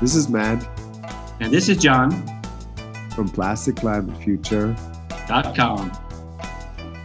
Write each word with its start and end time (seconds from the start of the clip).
This 0.00 0.14
is 0.14 0.28
Matt 0.28 0.66
And 1.40 1.52
this 1.52 1.68
is 1.68 1.78
John. 1.78 2.10
from 3.14 3.28
Plastic 3.28 3.76
Climate 3.76 4.16
Future. 4.22 4.76
Dot 5.26 5.56
com. 5.56 5.90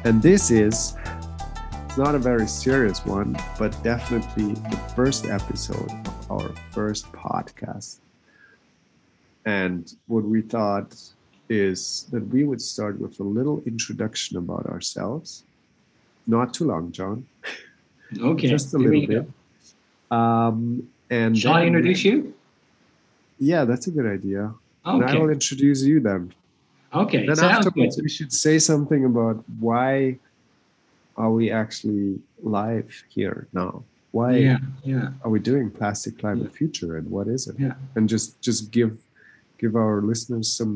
And 0.03 0.21
this 0.21 0.51
is, 0.51 0.95
it's 1.85 1.97
not 1.97 2.15
a 2.15 2.19
very 2.19 2.47
serious 2.47 3.05
one, 3.05 3.37
but 3.57 3.71
definitely 3.83 4.53
the 4.53 4.79
first 4.95 5.25
episode 5.25 5.91
of 5.91 6.31
our 6.31 6.51
first 6.71 7.11
podcast. 7.11 7.99
And 9.45 9.93
what 10.07 10.23
we 10.23 10.41
thought 10.41 10.95
is 11.49 12.07
that 12.11 12.27
we 12.27 12.43
would 12.43 12.61
start 12.61 12.99
with 12.99 13.19
a 13.19 13.23
little 13.23 13.61
introduction 13.65 14.37
about 14.37 14.65
ourselves. 14.67 15.43
Not 16.27 16.53
too 16.53 16.65
long, 16.65 16.91
John. 16.91 17.25
Okay. 18.19 18.47
Just 18.55 18.73
a 18.73 18.77
little 18.77 19.07
bit. 19.07 19.27
Um, 20.11 20.87
and 21.09 21.37
Shall 21.37 21.53
I 21.53 21.65
introduce 21.65 22.03
you? 22.03 22.33
Yeah, 23.41 23.65
that's 23.65 23.87
a 23.87 23.91
good 23.91 24.05
idea. 24.05 24.53
And 24.85 25.03
I 25.03 25.17
will 25.17 25.29
introduce 25.29 25.81
you 25.83 25.99
then. 25.99 26.31
Okay. 26.93 27.25
then 27.25 27.35
Sounds 27.35 27.65
afterwards 27.67 27.95
good. 27.95 28.03
we 28.03 28.09
should 28.09 28.31
say 28.31 28.59
something 28.59 29.05
about 29.05 29.43
why 29.59 30.17
are 31.17 31.31
we 31.31 31.51
actually 31.51 32.19
live 32.41 32.89
here 33.09 33.47
now 33.53 33.83
why 34.11 34.31
Yeah. 34.37 34.57
Yeah. 34.83 35.07
are 35.23 35.31
we 35.35 35.39
doing 35.39 35.69
plastic 35.69 36.13
climate 36.21 36.51
future 36.59 36.97
and 36.97 37.05
what 37.15 37.27
is 37.35 37.47
it 37.47 37.55
Yeah. 37.59 37.75
and 37.95 38.09
just 38.09 38.41
just 38.41 38.61
give 38.71 38.93
give 39.61 39.73
our 39.83 40.01
listeners 40.11 40.47
some 40.59 40.73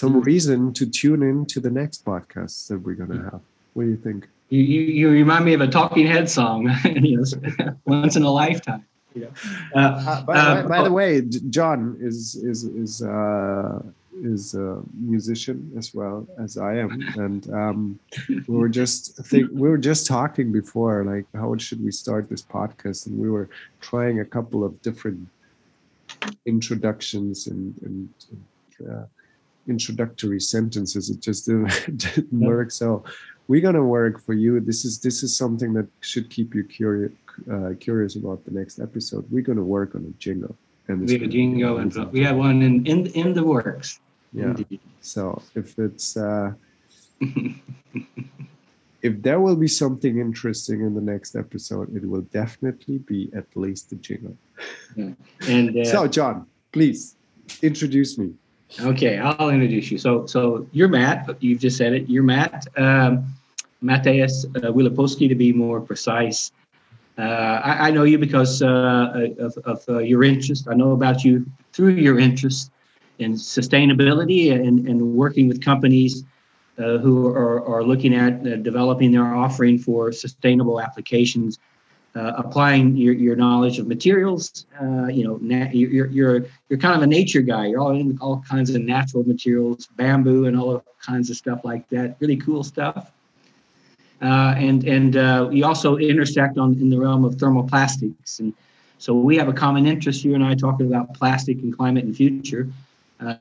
some 0.00 0.14
Mm. 0.14 0.24
reason 0.32 0.60
to 0.78 0.84
tune 1.00 1.22
in 1.30 1.46
to 1.52 1.58
the 1.66 1.70
next 1.80 2.04
podcast 2.04 2.68
that 2.68 2.78
we're 2.84 2.98
going 3.02 3.14
to 3.18 3.22
have 3.30 3.40
what 3.74 3.84
do 3.84 3.90
you 3.90 4.00
think 4.06 4.28
You, 4.50 4.62
you, 4.74 4.80
you 5.00 5.06
remind 5.22 5.44
me 5.44 5.52
of 5.54 5.60
a 5.60 5.68
Talking 5.68 6.06
Head 6.14 6.28
song. 6.28 6.60
once 7.86 8.16
in 8.16 8.24
a 8.24 8.32
lifetime. 8.42 8.84
Know? 9.14 9.28
uh, 9.74 9.78
uh, 9.78 10.22
by, 10.22 10.34
uh, 10.34 10.62
by, 10.62 10.68
by 10.68 10.82
the 10.84 10.92
way 10.92 11.20
john 11.50 11.96
is 12.00 12.36
is 12.36 12.64
is 12.64 13.02
uh 13.02 13.82
is 14.22 14.54
a 14.54 14.82
musician 14.98 15.72
as 15.76 15.94
well 15.94 16.26
as 16.38 16.58
I 16.58 16.76
am, 16.76 17.12
and 17.16 17.50
um, 17.52 17.98
we 18.28 18.56
were 18.56 18.68
just 18.68 19.16
think 19.24 19.50
we 19.52 19.68
were 19.68 19.78
just 19.78 20.06
talking 20.06 20.52
before, 20.52 21.04
like 21.04 21.26
how 21.34 21.56
should 21.56 21.82
we 21.82 21.90
start 21.90 22.28
this 22.28 22.42
podcast, 22.42 23.06
and 23.06 23.18
we 23.18 23.30
were 23.30 23.48
trying 23.80 24.20
a 24.20 24.24
couple 24.24 24.64
of 24.64 24.80
different 24.82 25.26
introductions 26.46 27.46
and, 27.46 27.74
and 27.82 28.08
uh, 28.90 29.04
introductory 29.68 30.40
sentences. 30.40 31.10
It 31.10 31.20
just 31.20 31.46
didn't, 31.46 31.70
didn't 31.96 32.28
Yeah. 32.32 32.48
work. 32.48 32.70
So 32.70 33.04
we're 33.48 33.60
gonna 33.60 33.84
work 33.84 34.20
for 34.20 34.34
you. 34.34 34.60
This 34.60 34.84
is 34.84 35.00
this 35.00 35.22
is 35.22 35.36
something 35.36 35.72
that 35.74 35.88
should 36.00 36.30
keep 36.30 36.54
you 36.54 36.64
curious 36.64 37.12
uh, 37.50 37.74
curious 37.78 38.16
about 38.16 38.44
the 38.44 38.50
next 38.50 38.80
episode. 38.80 39.26
We're 39.30 39.42
gonna 39.42 39.64
work 39.64 39.94
on 39.94 40.04
a 40.04 40.12
jingle. 40.18 40.56
And 40.88 41.06
we 41.06 41.12
have 41.12 41.22
a 41.22 41.26
jingle 41.26 41.78
and 41.78 41.94
we 42.12 42.22
have 42.24 42.36
one 42.36 42.62
in, 42.62 42.84
in, 42.86 43.06
in 43.08 43.32
the 43.32 43.44
works. 43.44 44.00
Yeah. 44.32 44.46
Indeed. 44.46 44.80
So 45.00 45.40
if 45.54 45.78
it's 45.78 46.16
uh, 46.16 46.52
if 49.02 49.22
there 49.22 49.40
will 49.40 49.56
be 49.56 49.68
something 49.68 50.18
interesting 50.18 50.80
in 50.80 50.94
the 50.94 51.00
next 51.00 51.36
episode, 51.36 51.94
it 51.94 52.08
will 52.08 52.22
definitely 52.22 52.98
be 52.98 53.30
at 53.34 53.46
least 53.54 53.92
a 53.92 53.96
jingle. 53.96 54.36
And 54.96 55.76
uh, 55.76 55.84
So 55.84 56.06
John, 56.06 56.46
please 56.72 57.16
introduce 57.62 58.18
me. 58.18 58.34
Okay, 58.80 59.18
I'll 59.18 59.50
introduce 59.50 59.90
you. 59.90 59.98
So, 59.98 60.26
so 60.26 60.66
you're 60.72 60.88
Matt. 60.88 61.28
You've 61.40 61.58
just 61.58 61.76
said 61.76 61.92
it. 61.92 62.08
You're 62.08 62.22
Matt. 62.22 62.68
Um, 62.76 63.26
Matthias 63.82 64.44
uh, 64.44 64.70
Wilipowski, 64.70 65.28
to 65.28 65.34
be 65.34 65.52
more 65.52 65.80
precise. 65.80 66.52
Uh, 67.20 67.60
I, 67.62 67.88
I 67.88 67.90
know 67.90 68.04
you 68.04 68.18
because 68.18 68.62
uh, 68.62 69.28
of, 69.38 69.56
of 69.64 69.84
uh, 69.88 69.98
your 69.98 70.24
interest. 70.24 70.68
I 70.68 70.74
know 70.74 70.92
about 70.92 71.22
you 71.24 71.44
through 71.72 71.94
your 71.94 72.18
interest 72.18 72.70
in 73.18 73.34
sustainability 73.34 74.52
and, 74.52 74.88
and 74.88 75.14
working 75.14 75.46
with 75.46 75.62
companies 75.62 76.24
uh, 76.78 76.96
who 76.98 77.28
are, 77.28 77.62
are 77.66 77.82
looking 77.82 78.14
at 78.14 78.32
uh, 78.46 78.56
developing 78.56 79.12
their 79.12 79.34
offering 79.34 79.78
for 79.78 80.12
sustainable 80.12 80.80
applications 80.80 81.58
uh, 82.16 82.32
applying 82.36 82.96
your, 82.96 83.14
your 83.14 83.36
knowledge 83.36 83.78
of 83.78 83.86
materials. 83.86 84.66
Uh, 84.80 85.06
you 85.06 85.24
know, 85.24 85.38
na- 85.40 85.70
you're, 85.72 86.06
you're 86.06 86.46
you're 86.68 86.78
kind 86.78 86.96
of 86.96 87.02
a 87.02 87.06
nature 87.06 87.42
guy. 87.42 87.66
You're 87.66 87.80
all 87.80 87.92
in 87.92 88.18
all 88.20 88.42
kinds 88.48 88.70
of 88.70 88.82
natural 88.82 89.24
materials, 89.24 89.86
bamboo, 89.96 90.46
and 90.46 90.58
all 90.58 90.82
kinds 91.04 91.30
of 91.30 91.36
stuff 91.36 91.60
like 91.64 91.88
that. 91.90 92.16
Really 92.20 92.36
cool 92.36 92.64
stuff. 92.64 93.12
Uh, 94.22 94.54
and 94.56 94.84
and 94.84 95.16
uh, 95.16 95.48
we 95.50 95.62
also 95.62 95.96
intersect 95.96 96.58
on 96.58 96.74
in 96.74 96.90
the 96.90 96.98
realm 96.98 97.24
of 97.24 97.36
thermoplastics, 97.36 98.38
and 98.40 98.52
so 98.98 99.14
we 99.14 99.36
have 99.36 99.48
a 99.48 99.52
common 99.52 99.86
interest. 99.86 100.24
You 100.24 100.34
and 100.34 100.44
I 100.44 100.54
talking 100.54 100.86
about 100.86 101.14
plastic 101.14 101.62
and 101.62 101.74
climate 101.74 102.04
and 102.04 102.14
future. 102.14 102.68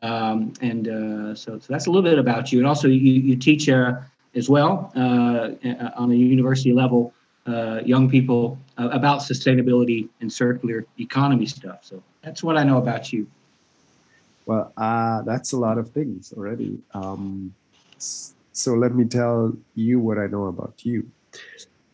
Um, 0.01 0.53
and 0.62 0.88
uh, 0.88 1.35
so, 1.35 1.57
so 1.59 1.66
that's 1.69 1.88
a 1.88 1.91
little 1.91 2.09
bit 2.09 2.19
about 2.19 2.51
you. 2.51 2.59
And 2.59 2.67
also, 2.67 2.88
you, 2.88 2.97
you 2.97 3.35
teach 3.35 3.69
uh, 3.69 3.94
as 4.35 4.50
well 4.50 4.91
uh, 4.95 5.51
on 5.95 6.12
a 6.12 6.16
university 6.16 6.73
level 6.73 7.13
uh, 7.47 7.81
young 7.85 8.09
people 8.09 8.57
about 8.78 9.19
sustainability 9.19 10.07
and 10.22 10.31
circular 10.31 10.85
economy 11.00 11.46
stuff. 11.46 11.79
So 11.81 12.01
that's 12.22 12.44
what 12.44 12.57
I 12.57 12.63
know 12.63 12.78
about 12.78 13.11
you. 13.11 13.28
Well, 14.46 14.72
that's 15.25 15.51
a 15.53 15.57
lot 15.57 15.78
of 15.78 15.90
things 15.91 16.34
already. 16.35 16.78
Um, 16.94 17.53
so 18.59 18.74
let 18.74 18.94
me 18.94 19.06
tell 19.06 19.53
you 19.75 20.00
what 20.00 20.18
I 20.18 20.28
know 20.28 20.46
about 20.47 20.84
you. 20.84 21.09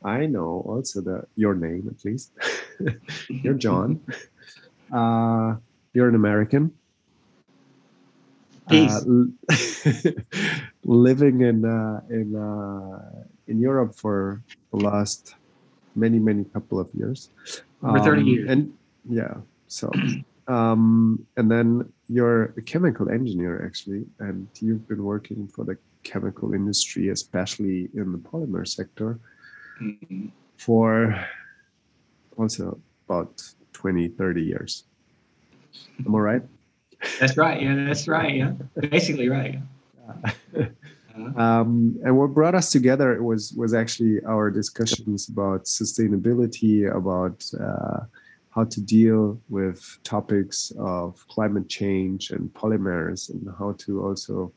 I 0.03 0.25
know 0.25 0.63
also 0.65 1.01
that 1.01 1.27
your 1.35 1.53
name, 1.53 1.87
at 1.93 2.03
least. 2.03 2.31
you're 3.29 3.53
John. 3.53 4.01
Uh, 4.93 5.55
you're 5.93 6.07
an 6.07 6.13
American. 6.13 6.71
Peace. 8.69 9.01
Uh, 9.01 10.11
living 10.85 11.41
in 11.41 11.65
uh, 11.65 12.01
in 12.07 12.35
uh, 12.35 13.25
in 13.47 13.59
Europe 13.59 13.95
for 13.95 14.43
the 14.69 14.77
last 14.77 15.33
many 15.95 16.19
many 16.19 16.45
couple 16.53 16.79
of 16.79 16.87
years. 16.93 17.29
Over 17.81 17.99
30 17.99 18.21
Um, 18.21 18.27
years. 18.27 18.49
And 18.51 18.73
yeah, 19.09 19.33
so 19.67 19.89
um, 20.47 21.25
and 21.35 21.49
then 21.49 21.91
you're 22.07 22.53
a 22.55 22.61
chemical 22.61 23.09
engineer 23.09 23.65
actually, 23.65 24.05
and 24.19 24.47
you've 24.61 24.87
been 24.87 25.03
working 25.03 25.47
for 25.47 25.65
the 25.65 25.77
chemical 26.09 26.53
industry, 26.53 27.09
especially 27.09 27.89
in 27.93 28.13
the 28.13 28.17
polymer 28.29 28.65
sector, 28.65 29.19
Mhm. 29.81 30.31
for 30.57 30.89
also 32.37 32.79
about 33.09 33.43
20, 33.73 34.07
30 34.07 34.43
years. 34.43 34.85
Am 36.05 36.15
I 36.15 36.19
right? 36.19 36.43
That's 37.19 37.35
right. 37.37 37.61
Yeah, 37.61 37.75
that's 37.85 38.07
right. 38.07 38.33
Yeah, 38.35 38.53
basically 38.89 39.27
right. 39.27 39.59
Um, 41.37 41.97
and 42.03 42.17
what 42.17 42.33
brought 42.33 42.55
us 42.55 42.71
together 42.71 43.23
was 43.23 43.53
was 43.55 43.73
actually 43.73 44.21
our 44.25 44.51
discussions 44.51 45.29
about 45.29 45.63
sustainability, 45.63 46.75
about 46.93 47.39
uh, 47.67 48.01
how 48.49 48.65
to 48.65 48.79
deal 48.81 49.39
with 49.47 49.79
topics 50.03 50.73
of 50.77 51.25
climate 51.29 51.67
change 51.69 52.31
and 52.31 52.53
polymers, 52.53 53.29
and 53.31 53.47
how 53.57 53.71
to 53.83 54.03
also 54.05 54.51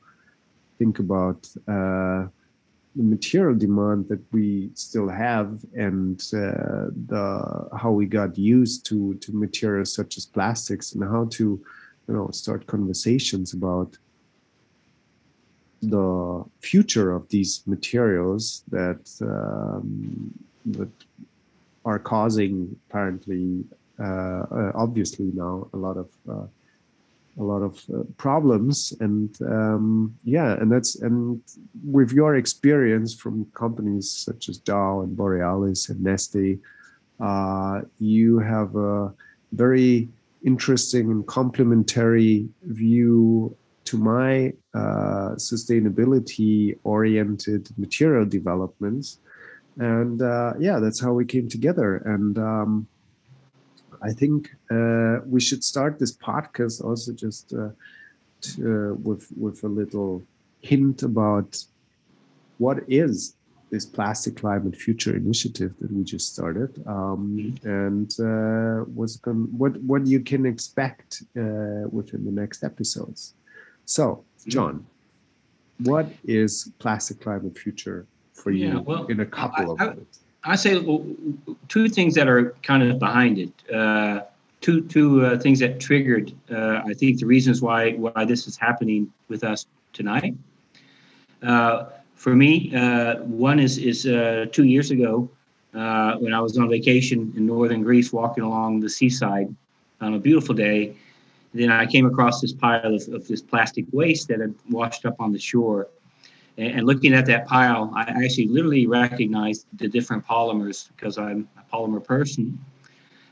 think 0.78 0.98
about 0.98 1.48
uh, 1.66 2.26
the 2.96 3.04
material 3.16 3.54
demand 3.54 4.08
that 4.08 4.22
we 4.32 4.70
still 4.74 5.08
have, 5.08 5.64
and 5.74 6.20
uh, 6.34 6.90
the 7.12 7.68
how 7.76 7.92
we 7.92 8.06
got 8.06 8.36
used 8.36 8.86
to 8.86 9.14
to 9.14 9.32
materials 9.32 9.92
such 9.92 10.16
as 10.16 10.24
plastics, 10.26 10.92
and 10.92 11.04
how 11.04 11.26
to 11.30 11.44
you 12.08 12.14
know 12.14 12.30
start 12.30 12.66
conversations 12.66 13.52
about 13.52 13.96
the 15.82 16.44
future 16.60 17.12
of 17.12 17.28
these 17.28 17.62
materials 17.66 18.64
that 18.70 19.04
um, 19.20 20.32
that 20.66 20.90
are 21.84 21.98
causing 21.98 22.76
apparently 22.88 23.64
uh, 24.00 24.44
uh, 24.58 24.72
obviously 24.74 25.30
now 25.34 25.68
a 25.72 25.76
lot 25.76 25.96
of 25.96 26.08
uh, 26.28 26.46
a 27.38 27.42
lot 27.42 27.62
of 27.62 27.84
uh, 27.94 28.02
problems 28.16 28.92
and 29.00 29.40
um, 29.42 30.14
yeah 30.24 30.54
and 30.60 30.70
that's 30.72 30.96
and 30.96 31.40
with 31.84 32.12
your 32.12 32.36
experience 32.36 33.14
from 33.14 33.46
companies 33.54 34.10
such 34.10 34.48
as 34.48 34.58
Dow 34.58 35.00
and 35.02 35.16
Borealis 35.16 35.88
and 35.88 36.04
Neste 36.04 36.58
uh, 37.20 37.82
you 37.98 38.38
have 38.38 38.74
a 38.76 39.12
very 39.52 40.08
interesting 40.44 41.10
and 41.10 41.26
complementary 41.26 42.48
view 42.62 43.56
to 43.84 43.98
my 43.98 44.52
uh, 44.74 45.30
sustainability 45.36 46.78
oriented 46.84 47.68
material 47.78 48.26
developments. 48.26 49.18
And 49.78 50.20
uh, 50.20 50.54
yeah 50.58 50.78
that's 50.78 51.00
how 51.00 51.12
we 51.12 51.24
came 51.24 51.48
together. 51.48 51.96
And 51.96 52.38
um, 52.38 52.88
i 54.02 54.12
think 54.12 54.50
uh, 54.70 55.16
we 55.26 55.40
should 55.40 55.62
start 55.64 55.98
this 55.98 56.14
podcast 56.16 56.82
also 56.84 57.12
just 57.12 57.52
uh, 57.52 57.70
to, 58.40 58.50
uh, 58.72 58.94
with 59.08 59.24
with 59.36 59.62
a 59.64 59.68
little 59.80 60.22
hint 60.60 61.02
about 61.02 61.56
what 62.58 62.78
is 62.88 63.34
this 63.70 63.84
plastic 63.84 64.36
climate 64.36 64.74
future 64.74 65.14
initiative 65.14 65.74
that 65.80 65.92
we 65.92 66.02
just 66.02 66.32
started. 66.32 66.70
Um, 66.86 67.54
and 67.64 68.10
uh, 68.18 68.84
what's 68.96 69.16
going 69.16 69.42
what 69.62 69.72
what 69.82 70.06
you 70.06 70.20
can 70.20 70.46
expect 70.46 71.22
uh, 71.36 71.84
within 71.90 72.24
the 72.24 72.32
next 72.42 72.64
episodes. 72.64 73.34
So 73.84 74.24
john 74.46 74.86
what 75.90 76.06
is 76.24 76.72
plastic 76.78 77.20
climate 77.20 77.56
future 77.58 78.06
for 78.32 78.50
you 78.50 78.68
Yeah, 78.68 78.78
well, 78.80 79.06
in 79.06 79.20
a 79.20 79.26
couple 79.26 79.72
of 79.72 79.80
I- 79.80 79.84
I- 79.84 79.90
minutes 79.90 80.18
I 80.44 80.56
say 80.56 80.80
two 81.68 81.88
things 81.88 82.14
that 82.14 82.28
are 82.28 82.54
kind 82.62 82.82
of 82.82 82.98
behind 82.98 83.38
it. 83.38 83.74
Uh, 83.74 84.22
two 84.60 84.82
two 84.82 85.24
uh, 85.24 85.38
things 85.38 85.58
that 85.60 85.80
triggered. 85.80 86.32
Uh, 86.50 86.82
I 86.84 86.94
think 86.94 87.18
the 87.18 87.26
reasons 87.26 87.60
why 87.62 87.92
why 87.92 88.24
this 88.24 88.46
is 88.46 88.56
happening 88.56 89.12
with 89.28 89.44
us 89.44 89.66
tonight. 89.92 90.34
Uh, 91.42 91.86
for 92.14 92.34
me, 92.34 92.74
uh, 92.74 93.16
one 93.22 93.58
is 93.60 93.78
is 93.78 94.06
uh, 94.06 94.46
two 94.52 94.64
years 94.64 94.90
ago 94.90 95.28
when 95.72 96.32
I 96.32 96.40
was 96.40 96.58
on 96.58 96.68
vacation 96.68 97.32
in 97.36 97.46
northern 97.46 97.82
Greece, 97.82 98.12
walking 98.12 98.44
along 98.44 98.80
the 98.80 98.88
seaside 98.88 99.54
on 100.00 100.14
a 100.14 100.18
beautiful 100.18 100.54
day. 100.54 100.96
Then 101.54 101.70
I 101.70 101.86
came 101.86 102.06
across 102.06 102.40
this 102.40 102.52
pile 102.52 102.94
of, 102.94 103.08
of 103.08 103.26
this 103.26 103.40
plastic 103.40 103.86
waste 103.92 104.28
that 104.28 104.40
had 104.40 104.54
washed 104.68 105.06
up 105.06 105.16
on 105.18 105.32
the 105.32 105.38
shore. 105.38 105.88
And, 106.58 106.86
looking 106.86 107.14
at 107.14 107.24
that 107.26 107.46
pile, 107.46 107.92
I 107.94 108.02
actually 108.24 108.48
literally 108.48 108.86
recognized 108.86 109.66
the 109.74 109.88
different 109.88 110.26
polymers 110.26 110.88
because 110.96 111.16
I'm 111.16 111.48
a 111.56 111.74
polymer 111.74 112.02
person. 112.02 112.58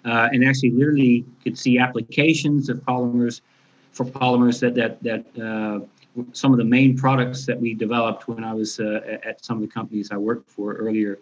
Uh, 0.05 0.29
and 0.33 0.45
actually 0.45 0.71
literally 0.71 1.25
could 1.43 1.59
see 1.59 1.79
applications 1.79 2.69
of 2.69 2.79
polymers 2.85 3.41
for 3.91 4.05
polymers 4.05 4.61
that 4.61 4.75
that 4.77 5.03
that 5.03 5.25
uh, 5.45 5.81
some 6.33 6.53
of 6.53 6.59
the 6.59 6.65
main 6.65 6.97
products 6.97 7.45
that 7.47 7.61
we 7.61 7.75
developed 7.75 8.29
when 8.29 8.45
I 8.45 8.55
was 8.55 8.79
uh, 8.79 9.19
at- 9.25 9.45
some 9.45 9.57
of 9.57 9.63
the 9.63 9.69
companies 9.69 10.13
I 10.13 10.17
worked 10.17 10.49
for 10.49 10.75
earlier. 10.75 11.19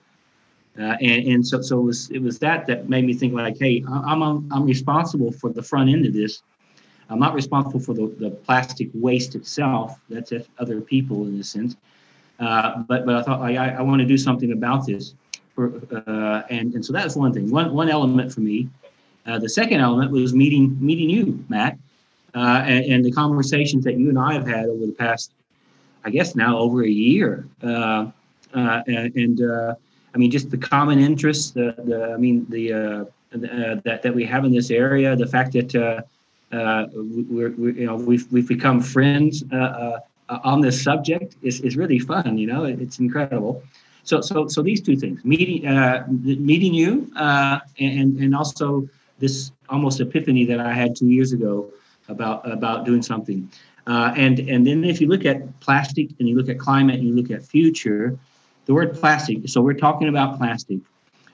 Uh, 0.79 0.97
and, 1.01 1.27
and 1.29 1.47
so, 1.47 1.63
so 1.63 1.79
it 1.79 1.83
was 1.85 2.11
it 2.11 2.21
was 2.21 2.39
that 2.41 2.67
that 2.67 2.89
made 2.89 3.07
me 3.07 3.15
think 3.15 3.33
like, 3.33 3.59
hey, 3.59 3.83
I'm, 3.89 4.23
I'm 4.53 4.67
responsible 4.67 5.33
for 5.33 5.51
the 5.51 5.63
front 5.63 5.89
end 5.89 6.05
of 6.05 6.13
this. 6.13 6.43
I'm 7.09 7.19
not 7.19 7.35
responsible 7.35 7.81
for 7.81 7.95
the, 7.95 8.15
the 8.19 8.31
plastic 8.31 8.89
waste 8.93 9.35
itself. 9.35 9.99
That's 10.11 10.33
other 10.59 10.81
people 10.81 11.27
in 11.27 11.39
a 11.41 11.45
sense. 11.45 11.77
Uh, 12.39 12.79
but 12.89 13.07
but 13.07 13.17
I 13.17 13.23
thought 13.23 13.41
I, 13.41 13.69
I 13.69 13.83
want 13.83 14.01
to 14.01 14.07
do 14.07 14.19
something 14.19 14.53
about 14.53 14.87
this. 14.87 15.15
For, 15.55 15.81
uh, 16.07 16.43
and 16.51 16.75
and 16.75 16.85
so 16.85 16.93
that's 16.93 17.15
one 17.15 17.33
thing. 17.33 17.51
One 17.51 17.73
one 17.73 17.89
element 17.89 18.33
for 18.33 18.41
me. 18.41 18.69
Uh, 19.27 19.39
the 19.39 19.49
second 19.49 19.81
element 19.81 20.11
was 20.11 20.35
meeting 20.35 20.77
meeting 20.81 21.09
you, 21.09 21.45
Matt, 21.49 21.79
uh, 22.35 22.65
and, 22.67 22.85
and 22.87 23.05
the 23.05 23.13
conversations 23.13 23.85
that 23.85 23.97
you 23.97 24.09
and 24.09 24.19
I 24.19 24.35
have 24.35 24.47
had 24.47 24.67
over 24.67 24.85
the 24.85 24.93
past, 24.93 25.31
I 26.05 26.11
guess 26.11 26.35
now 26.35 26.59
over 26.59 26.83
a 26.83 26.89
year. 26.89 27.47
Uh, 27.63 28.11
and 28.53 29.41
I 30.15 30.19
mean, 30.19 30.31
just 30.31 30.51
the 30.51 30.59
common 30.59 30.99
interests. 30.99 31.53
The, 31.53 31.75
the 31.79 32.13
I 32.13 32.17
mean, 32.17 32.47
the 32.49 32.73
uh, 32.73 33.05
that 33.85 34.01
that 34.03 34.15
we 34.15 34.25
have 34.25 34.45
in 34.45 34.53
this 34.53 34.71
area. 34.71 35.15
The 35.15 35.27
fact 35.27 35.53
that 35.53 36.05
we're, 36.51 37.51
we 37.51 37.75
you 37.75 37.87
know 37.87 37.95
we've 37.95 38.31
we've 38.33 38.49
become 38.49 38.81
friends 38.81 39.45
uh, 40.29 40.39
on 40.45 40.61
this 40.61 40.83
subject 40.83 41.37
is, 41.43 41.61
is 41.61 41.77
really 41.77 41.99
fun. 41.99 42.39
You 42.39 42.47
know, 42.47 42.65
it's 42.65 42.99
incredible. 42.99 43.63
So 44.05 44.21
so 44.21 44.49
so 44.49 44.63
these 44.63 44.81
two 44.81 44.97
things: 44.97 45.25
meeting 45.25 45.67
uh, 45.67 46.07
meeting 46.09 46.75
you, 46.75 47.11
uh, 47.17 47.61
and 47.79 48.19
and 48.19 48.35
also 48.35 48.89
this 49.19 49.53
almost 49.69 50.01
epiphany 50.01 50.45
that 50.45 50.61
I 50.61 50.73
had 50.73 50.95
two 50.95 51.07
years 51.07 51.33
ago 51.33 51.71
about 52.09 52.51
about 52.51 52.85
doing 52.85 53.03
something. 53.03 53.51
Uh, 53.87 54.13
and 54.17 54.39
and 54.41 54.67
then 54.67 54.85
if 54.85 55.01
you 55.01 55.09
look 55.09 55.25
at 55.25 55.59
plastic 55.61 56.11
and 56.19 56.29
you 56.29 56.37
look 56.37 56.49
at 56.49 56.59
climate 56.59 56.97
and 56.97 57.09
you 57.09 57.15
look 57.15 57.31
at 57.31 57.43
future, 57.43 58.19
the 58.67 58.75
word 58.75 58.95
plastic. 58.95 59.49
So 59.49 59.61
we're 59.61 59.75
talking 59.75 60.09
about 60.09 60.39
plastic. 60.39 60.79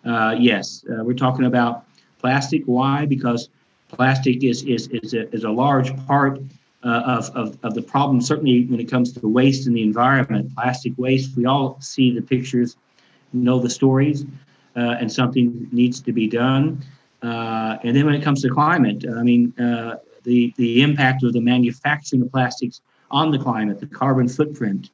Uh, 0.04 0.36
yes, 0.38 0.84
uh, 0.90 1.04
we're 1.04 1.14
talking 1.14 1.46
about 1.46 1.84
plastic. 2.18 2.62
Why? 2.66 3.06
Because 3.06 3.48
plastic 3.88 4.44
is 4.44 4.62
is 4.62 4.88
is 4.88 5.14
a, 5.14 5.28
is 5.34 5.44
a 5.44 5.50
large 5.50 5.96
part 6.06 6.40
uh, 6.84 7.02
of, 7.06 7.30
of 7.36 7.58
of 7.62 7.74
the 7.74 7.82
problem. 7.82 8.20
Certainly, 8.20 8.66
when 8.66 8.80
it 8.80 8.90
comes 8.90 9.12
to 9.12 9.28
waste 9.28 9.66
in 9.66 9.74
the 9.74 9.82
environment, 9.82 10.54
plastic 10.54 10.92
waste. 10.96 11.36
We 11.36 11.46
all 11.46 11.78
see 11.80 12.14
the 12.14 12.22
pictures, 12.22 12.76
know 13.32 13.58
the 13.58 13.70
stories, 13.70 14.24
uh, 14.76 14.96
and 15.00 15.10
something 15.12 15.68
needs 15.72 16.00
to 16.00 16.12
be 16.12 16.26
done. 16.26 16.82
Uh, 17.22 17.76
and 17.82 17.94
then 17.94 18.06
when 18.06 18.14
it 18.14 18.22
comes 18.22 18.40
to 18.42 18.48
climate, 18.48 19.04
I 19.08 19.22
mean, 19.22 19.52
uh, 19.58 19.96
the 20.24 20.54
the 20.56 20.82
impact 20.82 21.22
of 21.22 21.32
the 21.32 21.40
manufacturing 21.40 22.22
of 22.22 22.32
plastics 22.32 22.80
on 23.10 23.30
the 23.30 23.38
climate, 23.38 23.80
the 23.80 23.86
carbon 23.86 24.28
footprint. 24.28 24.90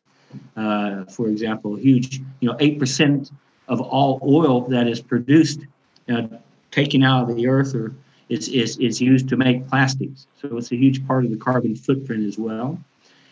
Uh, 0.57 1.05
for 1.05 1.29
example, 1.29 1.77
huge, 1.77 2.21
you 2.41 2.49
know, 2.49 2.57
eight 2.61 2.79
percent 2.79 3.31
of 3.69 3.81
all 3.81 4.21
oil 4.23 4.63
that 4.63 4.87
is 4.87 5.01
produced, 5.01 5.61
uh, 6.09 6.27
taken 6.71 7.03
out 7.03 7.31
of 7.31 7.37
the 7.37 7.47
earth, 7.47 7.75
or 7.75 7.95
is, 8.29 8.49
is 8.49 8.77
is 8.79 9.01
used 9.01 9.29
to 9.29 9.37
make 9.37 9.69
plastics. 9.69 10.27
So 10.41 10.57
it's 10.57 10.73
a 10.73 10.77
huge 10.77 11.07
part 11.07 11.25
of 11.25 11.31
the 11.31 11.37
carbon 11.37 11.77
footprint 11.77 12.27
as 12.27 12.39
well. 12.39 12.79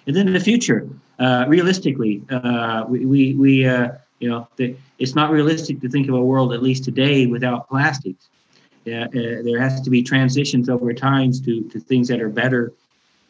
And 0.06 0.14
then 0.14 0.26
in 0.26 0.34
the 0.34 0.40
future, 0.40 0.88
uh, 1.18 1.46
realistically, 1.48 2.22
uh, 2.30 2.84
we 2.88 3.06
we, 3.06 3.34
we 3.34 3.66
uh, 3.66 3.88
you 4.20 4.28
know, 4.30 4.48
the, 4.56 4.76
it's 4.98 5.14
not 5.14 5.30
realistic 5.30 5.80
to 5.80 5.88
think 5.88 6.08
of 6.08 6.14
a 6.14 6.22
world, 6.22 6.52
at 6.52 6.62
least 6.62 6.84
today, 6.84 7.26
without 7.26 7.68
plastics. 7.68 8.28
Uh, 8.86 9.08
there 9.12 9.58
has 9.58 9.80
to 9.80 9.90
be 9.90 10.02
transitions 10.02 10.68
over 10.68 10.92
times 10.92 11.40
to, 11.40 11.62
to 11.70 11.80
things 11.80 12.06
that 12.08 12.20
are 12.20 12.28
better 12.28 12.72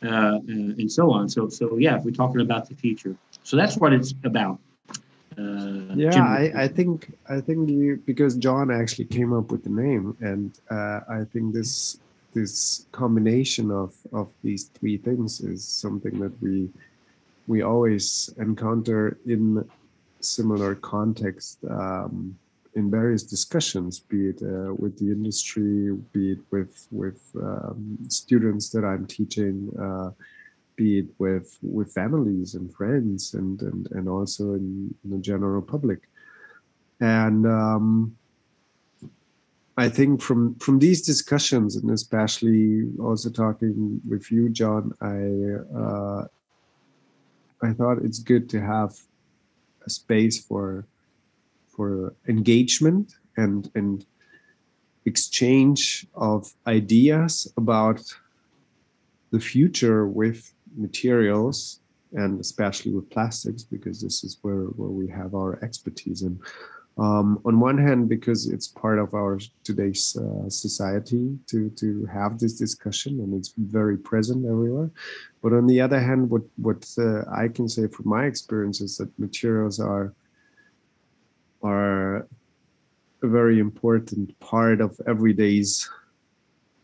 uh, 0.02 0.06
uh, 0.06 0.40
and 0.46 0.90
so 0.90 1.10
on. 1.10 1.28
So, 1.28 1.48
so 1.48 1.78
yeah, 1.78 1.98
we're 2.02 2.10
talking 2.10 2.40
about 2.40 2.68
the 2.68 2.74
future. 2.74 3.16
So 3.44 3.56
that's 3.56 3.76
what 3.76 3.92
it's 3.92 4.14
about. 4.24 4.58
Uh, 5.38 5.94
yeah. 5.94 6.24
I, 6.24 6.64
I 6.64 6.68
think 6.68 7.12
i 7.28 7.40
think 7.40 7.68
you 7.68 8.02
because 8.06 8.36
john 8.36 8.70
actually 8.70 9.06
came 9.06 9.32
up 9.32 9.50
with 9.50 9.64
the 9.64 9.70
name 9.70 10.16
and 10.20 10.58
uh, 10.70 11.00
i 11.08 11.24
think 11.32 11.52
this 11.52 11.98
this 12.34 12.86
combination 12.92 13.70
of 13.70 13.94
of 14.12 14.28
these 14.42 14.64
three 14.64 14.96
things 14.96 15.40
is 15.40 15.64
something 15.64 16.18
that 16.20 16.34
we 16.42 16.68
we 17.46 17.62
always 17.62 18.34
encounter 18.38 19.18
in 19.26 19.68
similar 20.20 20.74
context 20.74 21.58
um, 21.70 22.36
in 22.74 22.90
various 22.90 23.22
discussions 23.22 24.00
be 24.00 24.28
it 24.28 24.42
uh, 24.42 24.74
with 24.74 24.98
the 24.98 25.06
industry 25.06 25.92
be 26.12 26.32
it 26.32 26.40
with 26.50 26.86
with 26.90 27.20
um, 27.40 27.98
students 28.08 28.68
that 28.70 28.84
i'm 28.84 29.06
teaching 29.06 29.72
uh, 29.80 30.10
be 30.76 30.98
it 31.00 31.06
with 31.18 31.58
with 31.62 31.92
families 31.92 32.54
and 32.54 32.72
friends 32.72 33.34
and 33.34 33.62
and, 33.62 33.88
and 33.92 34.08
also 34.08 34.54
in, 34.54 34.94
in 35.04 35.10
the 35.10 35.18
general 35.18 35.62
public. 35.62 36.08
And 37.00 37.46
um, 37.46 38.16
I 39.76 39.88
think 39.88 40.22
from 40.22 40.54
from 40.56 40.78
these 40.78 41.02
discussions 41.02 41.76
and 41.76 41.90
especially 41.90 42.88
also 43.00 43.30
talking 43.30 44.00
with 44.08 44.30
you, 44.30 44.48
John, 44.48 44.92
I 45.00 45.76
uh, 45.76 46.24
I 47.62 47.72
thought 47.72 47.98
it's 47.98 48.20
good 48.20 48.48
to 48.50 48.60
have 48.60 48.96
a 49.86 49.90
space 49.90 50.38
for 50.38 50.86
for 51.68 52.14
engagement 52.28 53.14
and 53.36 53.70
and 53.74 54.06
exchange 55.06 56.06
of 56.14 56.52
ideas 56.66 57.52
about 57.56 58.00
the 59.30 59.40
future 59.40 60.06
with 60.06 60.53
materials 60.76 61.80
and 62.12 62.40
especially 62.40 62.92
with 62.92 63.10
plastics 63.10 63.62
because 63.62 64.00
this 64.00 64.24
is 64.24 64.38
where 64.42 64.64
where 64.78 64.90
we 64.90 65.08
have 65.08 65.34
our 65.34 65.62
expertise 65.62 66.22
in. 66.22 66.38
Um, 66.96 67.40
on 67.44 67.58
one 67.58 67.76
hand 67.76 68.08
because 68.08 68.46
it's 68.46 68.68
part 68.68 69.00
of 69.00 69.14
our 69.14 69.40
today's 69.64 70.16
uh, 70.16 70.48
society 70.48 71.36
to 71.48 71.70
to 71.70 72.06
have 72.06 72.38
this 72.38 72.56
discussion 72.56 73.18
and 73.18 73.34
it's 73.34 73.52
very 73.56 73.96
present 73.96 74.46
everywhere. 74.46 74.90
But 75.42 75.54
on 75.54 75.66
the 75.66 75.80
other 75.80 76.00
hand 76.00 76.30
what 76.30 76.42
what 76.56 76.86
uh, 76.98 77.22
i 77.32 77.48
can 77.48 77.68
say 77.68 77.88
from 77.88 78.08
my 78.08 78.26
experience 78.26 78.80
is 78.80 78.96
that 78.98 79.18
materials 79.18 79.80
are 79.80 80.14
are 81.64 82.28
a 83.24 83.28
very 83.28 83.58
important 83.58 84.38
part 84.38 84.80
of 84.80 85.00
everyday's 85.08 85.88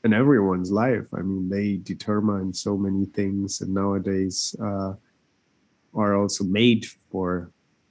and 0.05 0.15
everyone's 0.15 0.71
life 0.71 1.07
i 1.15 1.21
mean 1.21 1.49
they 1.49 1.77
determine 1.77 2.53
so 2.53 2.77
many 2.77 3.05
things 3.07 3.61
and 3.61 3.73
nowadays 3.73 4.55
uh, 4.63 4.93
are 5.95 6.15
also 6.17 6.45
made 6.45 6.87
for 7.11 7.51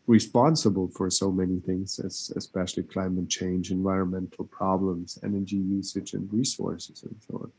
responsible 0.09 0.87
for 0.87 1.07
so 1.11 1.31
many 1.31 1.59
things, 1.59 1.99
as, 1.99 2.31
especially 2.35 2.81
climate 2.81 3.29
change, 3.29 3.69
environmental 3.69 4.45
problems, 4.45 5.19
energy 5.23 5.57
usage, 5.57 6.13
and 6.13 6.27
resources, 6.33 7.03
and 7.03 7.15
so 7.27 7.35
on. 7.43 7.51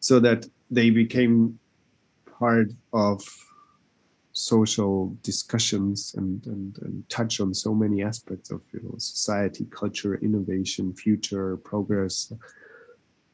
So 0.00 0.18
that 0.18 0.46
they 0.68 0.90
became 0.90 1.60
part 2.38 2.72
of 2.92 3.22
social 4.32 5.16
discussions 5.22 6.14
and, 6.16 6.44
and, 6.46 6.76
and 6.82 7.08
touch 7.08 7.40
on 7.40 7.54
so 7.54 7.72
many 7.72 8.02
aspects 8.02 8.50
of 8.50 8.62
you 8.72 8.80
know 8.82 8.94
society, 8.98 9.64
culture, 9.70 10.16
innovation, 10.16 10.92
future, 10.92 11.56
progress, 11.58 12.32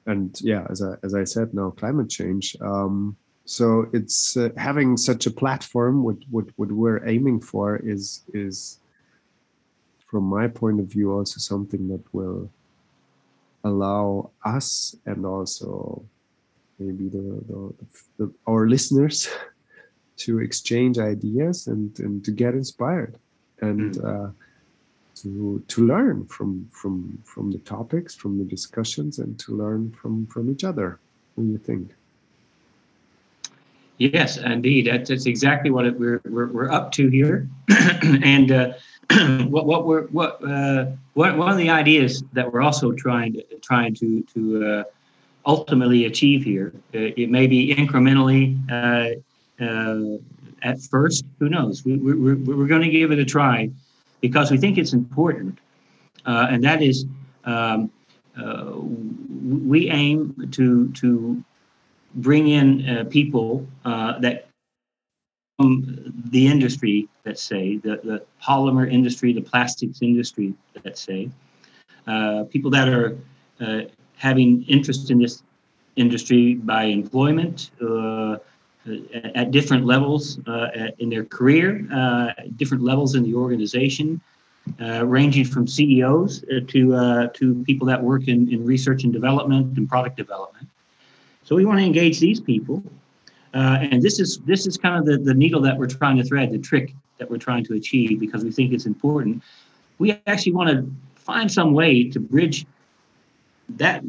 and 0.07 0.39
yeah, 0.41 0.67
as 0.71 0.83
I 0.83 0.95
as 1.03 1.15
I 1.15 1.25
said 1.25 1.53
now, 1.53 1.71
climate 1.71 2.09
change. 2.09 2.57
Um, 2.61 3.17
so 3.45 3.89
it's 3.93 4.37
uh, 4.37 4.51
having 4.57 4.97
such 4.97 5.27
a 5.27 5.31
platform 5.31 6.03
what, 6.03 6.17
what 6.31 6.47
what 6.57 6.73
we're 6.73 7.07
aiming 7.07 7.41
for 7.41 7.77
is 7.77 8.23
is 8.33 8.79
from 10.07 10.25
my 10.25 10.49
point 10.49 10.81
of 10.81 10.87
view, 10.87 11.13
also 11.13 11.39
something 11.39 11.89
that 11.89 12.03
will 12.13 12.51
allow 13.65 14.31
us 14.45 14.95
and 15.07 15.27
also 15.27 16.03
maybe 16.79 17.09
the, 17.09 17.43
the, 17.49 17.75
the 18.19 18.33
our 18.47 18.69
listeners 18.69 19.29
to 20.17 20.39
exchange 20.39 20.99
ideas 20.99 21.67
and, 21.67 21.99
and 21.99 22.25
to 22.25 22.31
get 22.31 22.55
inspired 22.55 23.19
and 23.61 23.97
mm. 23.97 24.05
uh, 24.05 24.31
to 25.17 25.63
to 25.69 25.87
learn 25.87 26.27
from 26.27 26.69
from 26.71 27.19
from 27.25 27.51
the 27.51 27.59
topics, 27.59 28.15
from 28.15 28.39
the 28.39 28.45
discussions, 28.45 29.19
and 29.19 29.39
to 29.41 29.57
learn 29.57 29.93
from 29.93 30.27
from 30.27 30.51
each 30.51 30.65
other. 30.65 30.99
What 31.35 31.45
do 31.45 31.51
you 31.51 31.59
think? 31.59 31.95
Yes, 33.99 34.37
indeed. 34.37 34.87
That's, 34.87 35.09
that's 35.09 35.25
exactly 35.25 35.71
what 35.71 35.87
it, 35.87 35.99
we're, 35.99 36.21
we're 36.27 36.49
we're 36.49 36.71
up 36.71 36.93
to 36.93 37.09
here, 37.09 37.49
and 38.03 38.53
uh, 38.53 38.73
what 39.49 39.67
what 39.67 39.87
we're 39.87 40.07
what 40.09 40.41
uh, 40.47 40.87
what 41.15 41.37
one 41.37 41.51
of 41.51 41.57
the 41.57 41.71
ideas 41.71 42.23
that 42.33 42.53
we're 42.53 42.63
also 42.63 42.93
trying 42.93 43.33
to 43.35 43.43
trying 43.63 43.95
to 43.95 44.23
to 44.35 44.67
uh, 44.67 44.85
ultimately 45.47 46.05
achieve 46.05 46.45
here. 46.45 46.73
Uh, 46.95 47.17
it 47.17 47.31
may 47.31 47.47
be 47.47 47.75
incrementally 47.75 48.59
uh, 48.71 49.65
uh, 49.65 50.19
at 50.63 50.81
first. 50.83 51.25
Who 51.39 51.49
knows? 51.49 51.85
We, 51.85 51.97
we, 51.97 52.15
we're, 52.15 52.57
we're 52.57 52.67
going 52.67 52.83
to 52.83 52.91
give 52.91 53.13
it 53.13 53.19
a 53.19 53.25
try 53.25 53.71
because 54.29 54.51
we 54.51 54.59
think 54.59 54.77
it's 54.77 54.93
important. 54.93 55.55
Uh, 56.25 56.47
and 56.51 56.65
that 56.65 56.83
is, 56.83 57.07
um, 57.45 57.91
uh, 58.43 58.73
we 59.73 59.81
aim 59.91 60.35
to, 60.51 60.89
to 61.01 61.43
bring 62.17 62.49
in 62.49 62.69
uh, 62.89 63.05
people 63.05 63.67
uh, 63.85 64.19
that 64.19 64.49
from 65.59 65.73
the 66.31 66.47
industry, 66.47 67.09
let's 67.25 67.43
say, 67.43 67.77
the, 67.79 67.95
the 68.11 68.19
polymer 68.43 68.87
industry, 68.99 69.33
the 69.33 69.47
plastics 69.53 70.03
industry, 70.03 70.53
let's 70.85 71.01
say, 71.01 71.31
uh, 72.07 72.45
people 72.51 72.71
that 72.71 72.89
are 72.89 73.17
having 74.17 74.65
interest 74.65 75.11
in 75.11 75.19
this 75.19 75.43
industry 75.95 76.55
by 76.55 76.85
employment, 76.85 77.71
at 79.35 79.51
different 79.51 79.85
levels 79.85 80.39
uh, 80.47 80.69
in 80.99 81.09
their 81.09 81.25
career, 81.25 81.87
uh, 81.93 82.33
different 82.57 82.83
levels 82.83 83.15
in 83.15 83.23
the 83.23 83.35
organization, 83.35 84.21
uh, 84.81 85.07
ranging 85.07 85.45
from 85.45 85.67
CEOs 85.67 86.45
to 86.69 87.31
to 87.35 87.65
people 87.65 87.87
that 87.87 88.03
work 88.03 88.29
in, 88.29 88.53
in 88.53 88.65
research 88.65 89.05
and 89.05 89.13
development 89.13 89.77
and 89.77 89.89
product 89.89 90.17
development. 90.17 90.69
So 91.45 91.55
we 91.55 91.65
want 91.65 91.79
to 91.79 91.85
engage 91.85 92.19
these 92.19 92.41
people, 92.41 92.83
and 93.53 94.03
this 94.03 94.19
is 94.19 94.39
this 94.39 94.67
is 94.67 94.77
kind 94.77 94.97
of 94.99 95.05
the, 95.07 95.19
the 95.19 95.35
needle 95.35 95.61
that 95.63 95.77
we're 95.77 95.87
trying 95.87 96.17
to 96.17 96.25
thread, 96.25 96.51
the 96.51 96.59
trick 96.59 96.95
that 97.19 97.31
we're 97.31 97.39
trying 97.39 97.65
to 97.65 97.75
achieve 97.75 98.21
because 98.21 98.45
we 98.45 98.51
think 98.51 98.73
it's 98.73 98.87
important. 98.87 99.43
We 99.99 100.21
actually 100.27 100.53
want 100.53 100.71
to 100.71 100.91
find 101.15 101.51
some 101.51 101.73
way 101.73 102.09
to 102.11 102.21
bridge 102.21 102.67
that 103.71 104.03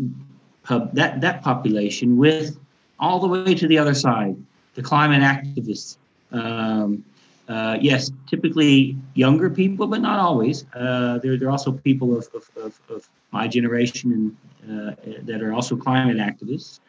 pub, 0.64 0.94
that 0.94 1.22
that 1.22 1.42
population 1.42 2.18
with 2.18 2.58
all 3.00 3.20
the 3.20 3.28
way 3.28 3.54
to 3.54 3.68
the 3.68 3.78
other 3.78 3.94
side 3.94 4.36
the 4.78 4.84
climate 4.84 5.24
activists. 5.24 5.98
Um, 6.32 7.04
uh, 7.50 7.78
yes, 7.82 8.12
typically 8.30 8.96
younger 9.16 9.50
people, 9.50 9.88
but 9.88 10.02
not 10.02 10.20
always. 10.20 10.66
Uh, 10.74 11.18
there, 11.18 11.36
there 11.38 11.48
are 11.48 11.52
also 11.52 11.72
people 11.72 12.16
of, 12.18 12.28
of, 12.36 12.50
of, 12.56 12.80
of 12.90 13.10
my 13.32 13.48
generation 13.48 14.12
and 14.18 14.38
uh, 14.70 14.96
that 15.24 15.42
are 15.42 15.54
also 15.54 15.76
climate 15.76 16.18
activists. 16.18 16.80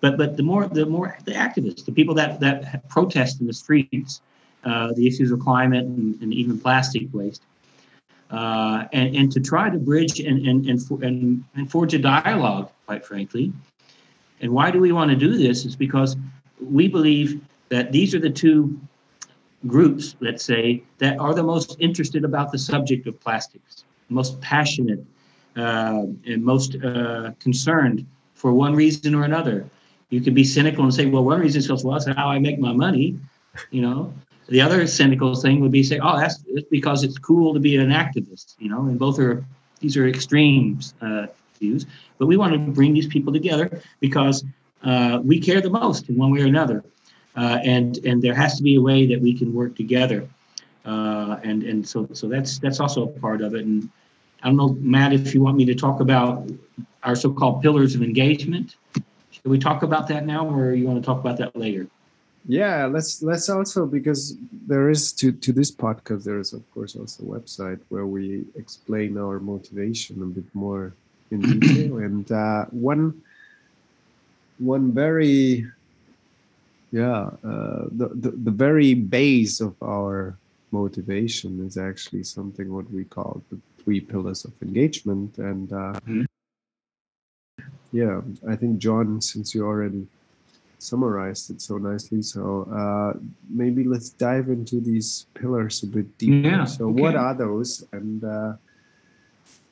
But 0.00 0.16
but 0.16 0.36
the 0.36 0.42
more 0.42 0.68
the 0.68 0.86
more 0.86 1.16
the 1.24 1.32
activists, 1.32 1.84
the 1.84 1.92
people 1.92 2.14
that 2.14 2.40
that 2.40 2.88
protest 2.88 3.40
in 3.40 3.46
the 3.46 3.52
streets, 3.52 4.20
uh, 4.64 4.92
the 4.94 5.06
issues 5.06 5.30
of 5.32 5.40
climate 5.40 5.84
and, 5.84 6.20
and 6.22 6.32
even 6.32 6.60
plastic 6.60 7.08
waste, 7.12 7.42
uh, 8.30 8.84
and 8.92 9.16
and 9.16 9.32
to 9.32 9.40
try 9.40 9.68
to 9.70 9.78
bridge 9.78 10.20
and 10.20 10.46
and 10.46 10.66
and, 10.66 10.80
and 11.02 11.44
and 11.56 11.70
forge 11.70 11.94
a 11.94 11.98
dialogue, 11.98 12.70
quite 12.86 13.04
frankly. 13.04 13.52
And 14.40 14.52
why 14.52 14.70
do 14.70 14.80
we 14.80 14.92
want 14.92 15.10
to 15.10 15.16
do 15.16 15.36
this? 15.36 15.64
Is 15.64 15.74
because 15.74 16.16
we 16.60 16.88
believe 16.88 17.40
that 17.68 17.92
these 17.92 18.14
are 18.14 18.20
the 18.20 18.30
two 18.30 18.78
groups, 19.66 20.16
let's 20.20 20.44
say, 20.44 20.82
that 20.98 21.18
are 21.18 21.34
the 21.34 21.42
most 21.42 21.76
interested 21.80 22.24
about 22.24 22.52
the 22.52 22.58
subject 22.58 23.06
of 23.06 23.18
plastics, 23.20 23.84
most 24.08 24.40
passionate 24.40 25.04
uh, 25.56 26.04
and 26.26 26.44
most 26.44 26.76
uh, 26.84 27.32
concerned 27.40 28.06
for 28.34 28.52
one 28.52 28.74
reason 28.74 29.14
or 29.14 29.24
another. 29.24 29.68
You 30.10 30.20
could 30.20 30.34
be 30.34 30.44
cynical 30.44 30.84
and 30.84 30.94
say, 30.94 31.06
well, 31.06 31.24
one 31.24 31.40
reason 31.40 31.60
is 31.60 31.84
well, 31.84 31.98
that's 31.98 32.06
how 32.16 32.28
I 32.28 32.38
make 32.38 32.58
my 32.60 32.72
money, 32.72 33.18
you 33.70 33.82
know. 33.82 34.12
The 34.48 34.60
other 34.60 34.86
cynical 34.86 35.34
thing 35.34 35.60
would 35.60 35.72
be 35.72 35.82
say, 35.82 35.98
oh, 36.00 36.16
that's 36.16 36.44
because 36.70 37.02
it's 37.02 37.18
cool 37.18 37.52
to 37.52 37.58
be 37.58 37.76
an 37.76 37.90
activist, 37.90 38.54
you 38.58 38.68
know. 38.68 38.82
And 38.82 38.98
both 38.98 39.18
are 39.18 39.44
these 39.80 39.96
are 39.96 40.06
extremes 40.06 40.94
uh, 41.00 41.26
views, 41.58 41.86
but 42.18 42.26
we 42.26 42.36
want 42.36 42.52
to 42.52 42.58
bring 42.58 42.94
these 42.94 43.08
people 43.08 43.32
together 43.32 43.82
because 43.98 44.44
uh, 44.82 45.20
we 45.22 45.40
care 45.40 45.60
the 45.60 45.70
most 45.70 46.08
in 46.08 46.16
one 46.16 46.30
way 46.30 46.42
or 46.42 46.46
another. 46.46 46.84
Uh, 47.36 47.58
and 47.64 47.98
and 48.06 48.22
there 48.22 48.34
has 48.34 48.56
to 48.56 48.62
be 48.62 48.76
a 48.76 48.80
way 48.80 49.06
that 49.06 49.20
we 49.20 49.36
can 49.36 49.52
work 49.52 49.76
together. 49.76 50.28
Uh, 50.84 51.38
and 51.42 51.62
and 51.64 51.86
so 51.86 52.08
so 52.12 52.28
that's 52.28 52.58
that's 52.58 52.80
also 52.80 53.04
a 53.04 53.20
part 53.20 53.42
of 53.42 53.54
it. 53.54 53.64
And 53.64 53.90
I 54.42 54.48
don't 54.48 54.56
know, 54.56 54.76
Matt, 54.80 55.12
if 55.12 55.34
you 55.34 55.42
want 55.42 55.56
me 55.56 55.64
to 55.66 55.74
talk 55.74 56.00
about 56.00 56.48
our 57.02 57.14
so-called 57.14 57.62
pillars 57.62 57.94
of 57.94 58.02
engagement. 58.02 58.76
Should 59.30 59.44
we 59.44 59.58
talk 59.58 59.82
about 59.82 60.08
that 60.08 60.26
now, 60.26 60.48
or 60.48 60.74
you 60.74 60.86
want 60.86 61.00
to 61.00 61.06
talk 61.06 61.20
about 61.20 61.36
that 61.38 61.54
later? 61.54 61.86
Yeah, 62.48 62.86
let's 62.86 63.22
let's 63.22 63.48
also 63.48 63.86
because 63.86 64.36
there 64.66 64.88
is 64.88 65.12
to 65.14 65.32
to 65.32 65.52
this 65.52 65.70
podcast 65.70 66.24
there 66.24 66.38
is 66.38 66.52
of 66.52 66.62
course 66.72 66.94
also 66.94 67.24
a 67.24 67.26
website 67.26 67.80
where 67.88 68.06
we 68.06 68.44
explain 68.54 69.18
our 69.18 69.40
motivation 69.40 70.22
a 70.22 70.26
bit 70.26 70.44
more 70.54 70.94
in 71.30 71.40
detail. 71.40 71.98
and 72.06 72.30
uh, 72.30 72.66
one 72.66 73.20
one 74.58 74.92
very 74.92 75.66
yeah 76.92 77.30
uh, 77.44 77.84
the, 77.92 78.08
the 78.14 78.30
the 78.30 78.50
very 78.50 78.94
base 78.94 79.60
of 79.60 79.74
our 79.82 80.36
motivation 80.72 81.64
is 81.66 81.76
actually 81.76 82.22
something 82.22 82.72
what 82.72 82.90
we 82.90 83.04
call 83.04 83.42
the 83.50 83.58
three 83.82 84.00
pillars 84.00 84.44
of 84.44 84.52
engagement 84.62 85.38
and 85.38 85.72
uh, 85.72 85.94
mm-hmm. 86.06 86.24
yeah 87.92 88.20
i 88.48 88.56
think 88.56 88.78
john 88.78 89.20
since 89.20 89.54
you 89.54 89.64
already 89.64 90.06
summarized 90.78 91.50
it 91.50 91.60
so 91.60 91.78
nicely 91.78 92.22
so 92.22 92.68
uh, 92.72 93.18
maybe 93.48 93.84
let's 93.84 94.10
dive 94.10 94.48
into 94.48 94.80
these 94.80 95.26
pillars 95.34 95.82
a 95.82 95.86
bit 95.86 96.06
deeper 96.18 96.48
yeah, 96.48 96.64
so 96.64 96.90
okay. 96.90 97.00
what 97.02 97.14
are 97.16 97.34
those 97.34 97.84
and 97.92 98.24
uh, 98.24 98.52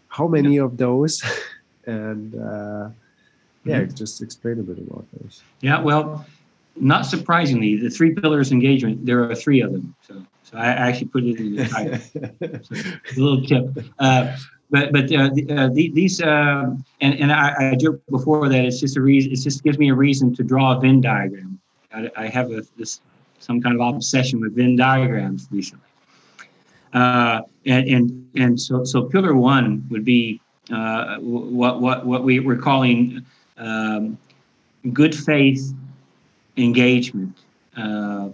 how 0.09 0.27
many 0.27 0.57
yeah. 0.57 0.63
of 0.63 0.77
those 0.77 1.23
and 1.87 2.35
uh, 2.35 2.89
yeah, 3.65 3.81
mm-hmm. 3.81 3.95
just 3.95 4.23
explain 4.23 4.59
a 4.61 4.63
bit 4.63 4.79
about 4.79 5.07
those. 5.21 5.43
Yeah, 5.61 5.81
well, 5.81 6.27
not 6.77 7.07
surprisingly, 7.07 7.77
the 7.77 7.91
three 7.91 8.15
pillars 8.15 8.53
engagement, 8.53 9.07
there 9.07 9.23
are 9.29 9.35
three 9.35 9.61
of 9.61 9.73
them. 9.73 9.95
So, 10.07 10.25
so 10.43 10.59
I 10.59 10.67
actually 10.67 11.09
put 11.09 11.25
it 11.25 11.39
in 11.39 11.57
the 11.57 11.69
title. 11.69 11.99
so, 12.63 12.75
a 12.75 13.21
little 13.21 13.45
tip. 13.45 13.85
Uh, 13.99 14.37
but 14.71 14.93
but 14.93 15.13
uh, 15.13 15.31
uh, 15.51 15.69
these 15.73 16.21
uh, 16.21 16.75
and 17.01 17.15
and 17.15 17.33
I, 17.33 17.73
I 17.73 17.75
joked 17.77 18.11
before 18.11 18.49
that 18.49 18.65
it's 18.65 18.81
just 18.81 18.97
a 18.97 19.01
reason. 19.01 19.33
It 19.33 19.37
just 19.37 19.63
gives 19.63 19.79
me 19.79 19.91
a 19.91 19.95
reason 19.95 20.35
to 20.37 20.43
draw 20.43 20.77
a 20.77 20.81
Venn 20.81 21.01
diagram. 21.01 21.61
I, 21.93 22.11
I 22.17 22.27
have 22.27 22.51
a, 22.51 22.65
this 22.77 23.01
some 23.39 23.61
kind 23.61 23.79
of 23.81 23.95
obsession 23.95 24.41
with 24.41 24.57
Venn 24.57 24.75
diagrams 24.75 25.47
recently. 25.51 25.87
Uh, 26.93 27.43
and 27.67 27.89
and 27.89 28.31
and 28.35 28.61
so 28.61 28.85
so 28.85 29.05
pillar 29.05 29.35
one 29.35 29.87
would 29.91 30.05
be 30.05 30.41
uh, 30.73 31.19
what 31.19 31.81
what 31.81 32.07
what 32.07 32.25
we 32.25 32.41
we're 32.41 32.57
calling 32.57 33.25
um, 33.57 34.19
good 34.93 35.15
faith 35.15 35.73
engagement 36.57 37.37
uh, 37.77 38.29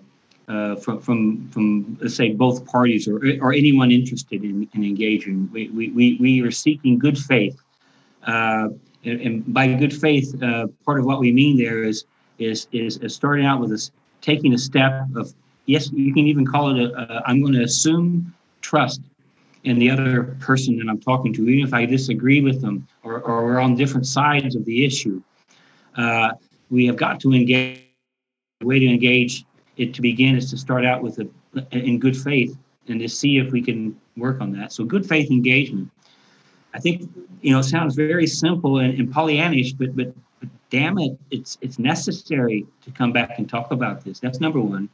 uh, 0.48 0.76
from, 0.76 1.00
from, 1.00 1.48
from, 1.50 1.98
let's 2.00 2.14
say, 2.14 2.32
both 2.32 2.66
parties 2.66 3.06
or, 3.06 3.20
or 3.40 3.52
anyone 3.52 3.90
interested 3.90 4.42
in, 4.42 4.68
in 4.74 4.84
engaging. 4.84 5.48
We, 5.52 5.68
we, 5.68 6.16
we 6.20 6.40
are 6.42 6.50
seeking 6.50 6.98
good 6.98 7.18
faith. 7.18 7.60
Uh, 8.26 8.68
and, 9.04 9.20
and, 9.20 9.54
by 9.54 9.72
good 9.74 9.98
faith, 9.98 10.34
uh, 10.42 10.66
part 10.84 10.98
of 10.98 11.06
what 11.06 11.20
we 11.20 11.32
mean 11.32 11.56
there 11.56 11.84
is, 11.84 12.04
is, 12.38 12.68
is, 12.72 12.98
starting 13.06 13.46
out 13.46 13.60
with 13.60 13.70
this, 13.70 13.90
taking 14.20 14.52
a 14.52 14.58
step 14.58 15.06
of, 15.14 15.32
yes, 15.66 15.90
you 15.92 16.12
can 16.12 16.26
even 16.26 16.44
call 16.44 16.76
it 16.76 16.82
a, 16.82 16.98
a 16.98 17.22
I'm 17.26 17.40
going 17.40 17.54
to 17.54 17.62
assume 17.62 18.34
trust 18.60 19.00
in 19.64 19.78
the 19.78 19.90
other 19.90 20.36
person 20.40 20.76
that 20.78 20.88
I'm 20.88 21.00
talking 21.00 21.32
to, 21.34 21.48
even 21.48 21.66
if 21.66 21.74
I 21.74 21.84
disagree 21.84 22.40
with 22.40 22.60
them 22.60 22.86
or, 23.02 23.20
or 23.20 23.44
we're 23.44 23.60
on 23.60 23.74
different 23.74 24.06
sides 24.06 24.56
of 24.56 24.64
the 24.64 24.84
issue. 24.84 25.22
Uh, 25.96 26.32
we 26.70 26.86
have 26.86 26.96
got 26.96 27.20
to 27.20 27.32
engage. 27.32 27.86
The 28.60 28.66
way 28.66 28.78
to 28.78 28.86
engage 28.86 29.46
it 29.78 29.94
to 29.94 30.02
begin 30.02 30.36
is 30.36 30.50
to 30.50 30.58
start 30.58 30.84
out 30.84 31.02
with 31.02 31.18
a 31.18 31.28
in 31.72 31.98
good 31.98 32.16
faith 32.16 32.56
and 32.88 33.00
to 33.00 33.08
see 33.08 33.38
if 33.38 33.52
we 33.52 33.62
can 33.62 33.98
work 34.16 34.40
on 34.42 34.52
that. 34.52 34.72
So 34.72 34.84
good 34.84 35.08
faith 35.08 35.30
engagement. 35.30 35.90
I 36.74 36.78
think 36.78 37.10
you 37.40 37.52
know 37.52 37.60
it 37.60 37.64
sounds 37.64 37.94
very 37.94 38.26
simple 38.26 38.78
and, 38.78 38.98
and 38.98 39.12
Pollyannish, 39.12 39.76
but, 39.78 39.96
but 39.96 40.14
but 40.40 40.48
damn 40.70 40.98
it, 40.98 41.18
it's 41.30 41.58
it's 41.60 41.78
necessary 41.78 42.66
to 42.82 42.90
come 42.90 43.12
back 43.12 43.38
and 43.38 43.48
talk 43.48 43.70
about 43.70 44.04
this. 44.04 44.20
That's 44.20 44.40
number 44.40 44.60
one. 44.60 44.88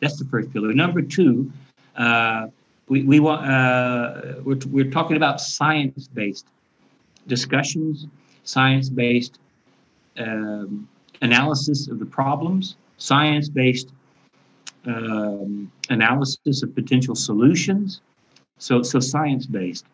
That's 0.00 0.18
the 0.18 0.24
first 0.26 0.52
pillar. 0.52 0.72
Number 0.72 1.02
two, 1.02 1.50
uh, 1.96 2.48
we, 2.88 3.02
we 3.02 3.20
want 3.20 3.46
uh, 3.46 4.34
we're, 4.42 4.58
we're 4.68 4.90
talking 4.90 5.16
about 5.16 5.40
science-based 5.40 6.46
discussions, 7.26 8.06
science-based 8.44 9.38
um, 10.18 10.88
analysis 11.22 11.88
of 11.88 11.98
the 11.98 12.06
problems, 12.06 12.76
science-based 12.98 13.92
um, 14.86 15.70
analysis 15.90 16.62
of 16.62 16.74
potential 16.74 17.14
solutions. 17.14 18.00
So, 18.58 18.82
so 18.82 19.00
science-based. 19.00 19.84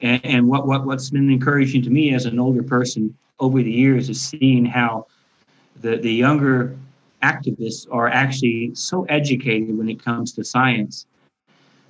And, 0.00 0.24
and 0.24 0.48
what, 0.48 0.66
what, 0.66 0.86
what's 0.86 1.10
been 1.10 1.30
encouraging 1.30 1.82
to 1.82 1.90
me 1.90 2.14
as 2.14 2.26
an 2.26 2.38
older 2.38 2.62
person 2.62 3.16
over 3.40 3.62
the 3.62 3.70
years 3.70 4.08
is 4.08 4.20
seeing 4.20 4.64
how 4.64 5.06
the, 5.80 5.96
the 5.96 6.12
younger 6.12 6.76
activists 7.22 7.86
are 7.90 8.08
actually 8.08 8.74
so 8.74 9.04
educated 9.04 9.76
when 9.76 9.88
it 9.88 10.02
comes 10.02 10.32
to 10.32 10.44
science. 10.44 11.06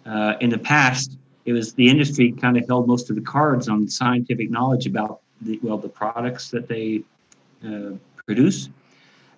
Uh, 0.09 0.35
in 0.41 0.51
the 0.51 0.59
past, 0.59 1.19
it 1.45 1.53
was 1.53 1.75
the 1.75 1.89
industry 1.89 2.33
kind 2.33 2.57
of 2.57 2.67
held 2.67 2.87
most 2.87 3.11
of 3.11 3.17
the 3.17 3.23
cards 3.23 3.69
on 3.69 3.89
scientific 3.89 4.51
knowledge 4.51 4.87
about 4.87 5.21
the, 5.41 5.59
well 5.63 5.79
the 5.79 5.89
products 5.89 6.51
that 6.51 6.69
they 6.69 7.03
uh, 7.67 7.93
produce. 8.25 8.69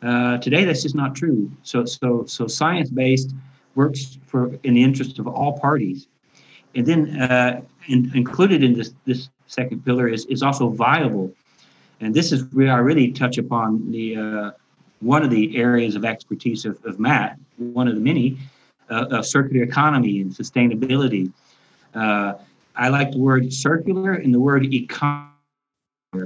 Uh, 0.03 0.39
today, 0.39 0.65
that's 0.65 0.83
just 0.83 0.95
not 0.95 1.15
true. 1.15 1.51
So, 1.63 1.85
so, 1.85 2.25
so 2.27 2.47
science-based 2.47 3.35
works 3.75 4.19
for 4.27 4.55
in 4.63 4.75
the 4.75 4.83
interest 4.83 5.19
of 5.19 5.27
all 5.27 5.59
parties, 5.59 6.07
and 6.75 6.87
then 6.87 7.21
uh, 7.21 7.61
in, 7.87 8.11
included 8.15 8.63
in 8.63 8.75
this 8.75 8.93
this 9.07 9.29
second 9.47 9.85
pillar 9.85 10.09
is 10.09 10.25
is 10.27 10.43
also 10.43 10.69
viable, 10.69 11.33
and 12.01 12.15
this 12.15 12.31
is 12.31 12.45
where 12.53 12.73
I 12.73 12.79
really 12.79 13.11
touch 13.11 13.39
upon 13.39 13.91
the 13.91 14.17
uh, 14.17 14.51
one 15.01 15.23
of 15.23 15.31
the 15.31 15.57
areas 15.57 15.97
of 15.97 16.05
expertise 16.05 16.65
of, 16.65 16.85
of 16.85 16.99
Matt, 16.99 17.39
one 17.57 17.89
of 17.89 17.95
the 17.95 18.01
many, 18.01 18.39
of 18.91 19.27
circular 19.27 19.65
economy 19.65 20.21
and 20.21 20.33
sustainability. 20.33 21.33
Uh, 21.95 22.35
I 22.77 22.89
like 22.89 23.13
the 23.13 23.19
word 23.19 23.53
circular 23.53 24.13
and 24.13 24.33
the 24.33 24.41
word 24.41 24.73
economy 24.73 25.33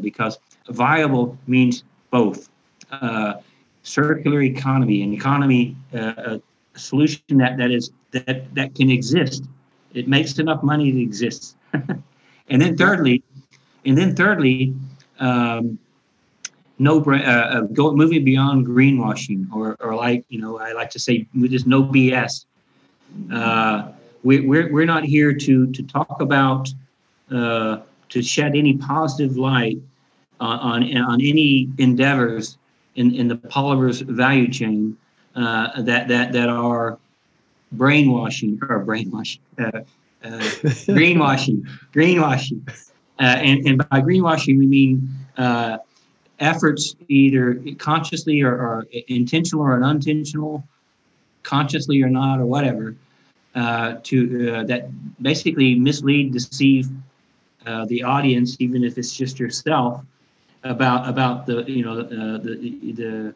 because 0.00 0.38
viable 0.68 1.38
means 1.46 1.84
both. 2.10 2.48
Uh, 2.90 3.34
circular 3.82 4.42
economy, 4.42 5.02
an 5.02 5.12
economy, 5.12 5.76
uh, 5.94 6.38
a 6.74 6.78
solution 6.78 7.22
that, 7.30 7.56
that 7.56 7.70
is 7.70 7.90
that 8.12 8.54
that 8.54 8.74
can 8.74 8.90
exist. 8.90 9.44
It 9.94 10.08
makes 10.08 10.38
enough 10.38 10.62
money 10.62 10.92
to 10.92 11.00
exist. 11.00 11.56
and 11.72 12.62
then 12.62 12.76
thirdly, 12.76 13.22
and 13.84 13.96
then 13.96 14.14
thirdly, 14.14 14.74
um, 15.18 15.78
no 16.78 17.02
uh, 17.02 17.16
uh, 17.16 17.60
go, 17.72 17.92
moving 17.92 18.24
beyond 18.24 18.66
greenwashing 18.66 19.46
or, 19.52 19.76
or 19.80 19.94
like 19.94 20.24
you 20.28 20.40
know 20.40 20.58
I 20.58 20.72
like 20.72 20.90
to 20.90 20.98
say 20.98 21.26
just 21.42 21.66
no 21.66 21.82
BS. 21.82 22.46
Uh, 23.32 23.92
we, 24.22 24.40
we're 24.40 24.72
we're 24.72 24.86
not 24.86 25.04
here 25.04 25.32
to 25.32 25.66
to 25.72 25.82
talk 25.82 26.20
about 26.20 26.68
uh, 27.30 27.78
to 28.08 28.22
shed 28.22 28.54
any 28.54 28.76
positive 28.76 29.36
light 29.36 29.78
on, 30.40 30.58
on, 30.58 30.96
on 30.98 31.20
any 31.20 31.68
endeavors 31.78 32.58
in, 32.96 33.14
in 33.14 33.28
the 33.28 33.36
polymers 33.36 34.02
value 34.02 34.48
chain 34.48 34.96
uh, 35.34 35.80
that 35.82 36.08
that 36.08 36.32
that 36.32 36.48
are 36.48 36.98
brainwashing 37.72 38.60
or 38.68 38.80
brainwashing, 38.80 39.40
uh, 39.58 39.64
uh, 39.64 39.82
greenwashing, 40.92 41.66
greenwashing, 41.92 42.60
uh, 43.18 43.22
and 43.22 43.66
and 43.66 43.78
by 43.88 44.00
greenwashing 44.00 44.58
we 44.58 44.66
mean 44.66 45.08
uh, 45.38 45.78
efforts 46.40 46.96
either 47.08 47.58
consciously 47.78 48.42
or, 48.42 48.52
or, 48.52 48.86
intentional 49.08 49.64
or 49.64 49.82
unintentional, 49.82 50.62
consciously 51.42 52.02
or 52.02 52.08
not 52.08 52.40
or 52.40 52.46
whatever, 52.46 52.96
uh, 53.54 53.96
to 54.02 54.64
that 54.64 54.90
basically 55.22 55.74
mislead, 55.74 56.32
deceive 56.32 56.88
the 57.86 58.02
audience, 58.02 58.56
even 58.60 58.84
if 58.84 58.98
it's 58.98 59.14
just 59.16 59.38
yourself, 59.38 60.04
about 60.64 61.08
about 61.08 61.46
the 61.46 61.64
you 61.64 61.84
know 61.84 62.00
uh, 62.00 62.38
the 62.38 62.92
the 62.92 63.34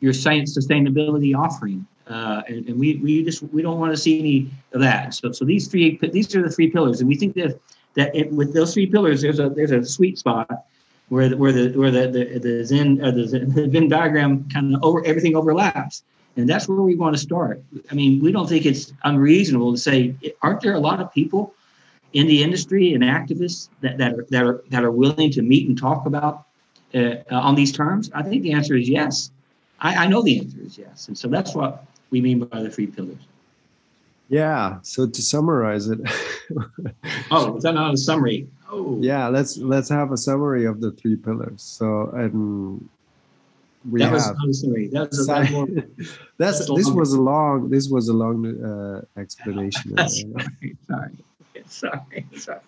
your 0.00 0.12
science 0.12 0.56
sustainability 0.56 1.34
offering, 1.34 1.86
uh, 2.08 2.42
and, 2.46 2.68
and 2.68 2.78
we 2.78 2.96
we 2.96 3.24
just 3.24 3.42
we 3.42 3.62
don't 3.62 3.78
want 3.78 3.92
to 3.92 3.96
see 3.96 4.18
any 4.18 4.50
of 4.72 4.80
that. 4.80 5.14
So 5.14 5.32
so 5.32 5.44
these 5.44 5.68
three 5.68 5.98
these 6.12 6.34
are 6.36 6.42
the 6.42 6.50
three 6.50 6.70
pillars, 6.70 7.00
and 7.00 7.08
we 7.08 7.16
think 7.16 7.34
that 7.34 7.58
that 7.94 8.14
it, 8.14 8.30
with 8.32 8.54
those 8.54 8.74
three 8.74 8.86
pillars, 8.86 9.22
there's 9.22 9.40
a 9.40 9.48
there's 9.48 9.72
a 9.72 9.84
sweet 9.84 10.18
spot 10.18 10.66
where 11.08 11.28
the, 11.28 11.36
where 11.36 11.52
the 11.52 11.76
where 11.76 11.90
the 11.90 12.08
the, 12.08 12.38
the 12.38 12.64
Zen 12.64 13.02
uh, 13.02 13.10
the, 13.10 13.26
the 13.26 13.66
Venn 13.66 13.88
diagram 13.88 14.48
kind 14.50 14.76
of 14.76 14.84
over 14.84 15.04
everything 15.04 15.34
overlaps, 15.34 16.04
and 16.36 16.48
that's 16.48 16.68
where 16.68 16.80
we 16.80 16.94
want 16.94 17.16
to 17.16 17.20
start. 17.20 17.62
I 17.90 17.94
mean, 17.94 18.20
we 18.22 18.30
don't 18.30 18.48
think 18.48 18.64
it's 18.64 18.92
unreasonable 19.04 19.72
to 19.72 19.78
say, 19.78 20.14
aren't 20.42 20.60
there 20.60 20.74
a 20.74 20.80
lot 20.80 21.00
of 21.00 21.12
people 21.12 21.54
in 22.12 22.26
the 22.26 22.42
industry 22.42 22.94
and 22.94 23.02
activists 23.02 23.68
that, 23.80 23.98
that 23.98 24.12
are 24.14 24.26
that 24.30 24.44
are 24.44 24.64
that 24.70 24.84
are 24.84 24.90
willing 24.90 25.30
to 25.32 25.42
meet 25.42 25.68
and 25.68 25.76
talk 25.76 26.06
about 26.06 26.46
uh, 26.94 27.16
on 27.30 27.54
these 27.54 27.72
terms? 27.72 28.10
I 28.14 28.22
think 28.22 28.42
the 28.42 28.52
answer 28.52 28.76
is 28.76 28.88
yes. 28.88 29.30
I, 29.80 30.04
I 30.04 30.06
know 30.06 30.22
the 30.22 30.38
answer 30.38 30.58
is 30.60 30.78
yes. 30.78 31.08
And 31.08 31.16
so 31.16 31.28
that's 31.28 31.54
what 31.54 31.84
we 32.10 32.20
mean 32.20 32.40
by 32.44 32.62
the 32.62 32.70
three 32.70 32.86
pillars. 32.86 33.18
Yeah. 34.28 34.78
So 34.82 35.06
to 35.06 35.22
summarize 35.22 35.88
it. 35.88 36.00
oh, 37.30 37.56
is 37.56 37.62
that 37.62 37.74
not 37.74 37.94
a 37.94 37.96
summary? 37.96 38.46
Oh. 38.70 38.98
Yeah. 39.00 39.28
Let's 39.28 39.56
let's 39.56 39.88
have 39.88 40.12
a 40.12 40.16
summary 40.16 40.66
of 40.66 40.80
the 40.80 40.92
three 40.92 41.16
pillars. 41.16 41.62
So 41.62 42.10
and 42.14 42.88
we 43.90 44.00
that 44.00 44.12
have. 44.12 44.36
Was 44.46 44.60
sorry. 44.62 44.88
That 44.88 45.08
was 45.10 45.28
a, 45.28 45.50
more, 45.50 45.66
that's, 46.38 46.66
that's 46.66 46.74
this 46.74 46.90
was 46.90 47.12
a 47.12 47.20
long. 47.20 47.70
This 47.70 47.88
was 47.88 48.08
a 48.08 48.14
long 48.14 48.46
uh, 48.46 49.02
explanation. 49.20 49.96
sorry, 49.96 50.76
sorry, 50.86 51.24
sorry, 51.66 52.26
sorry. 52.36 52.60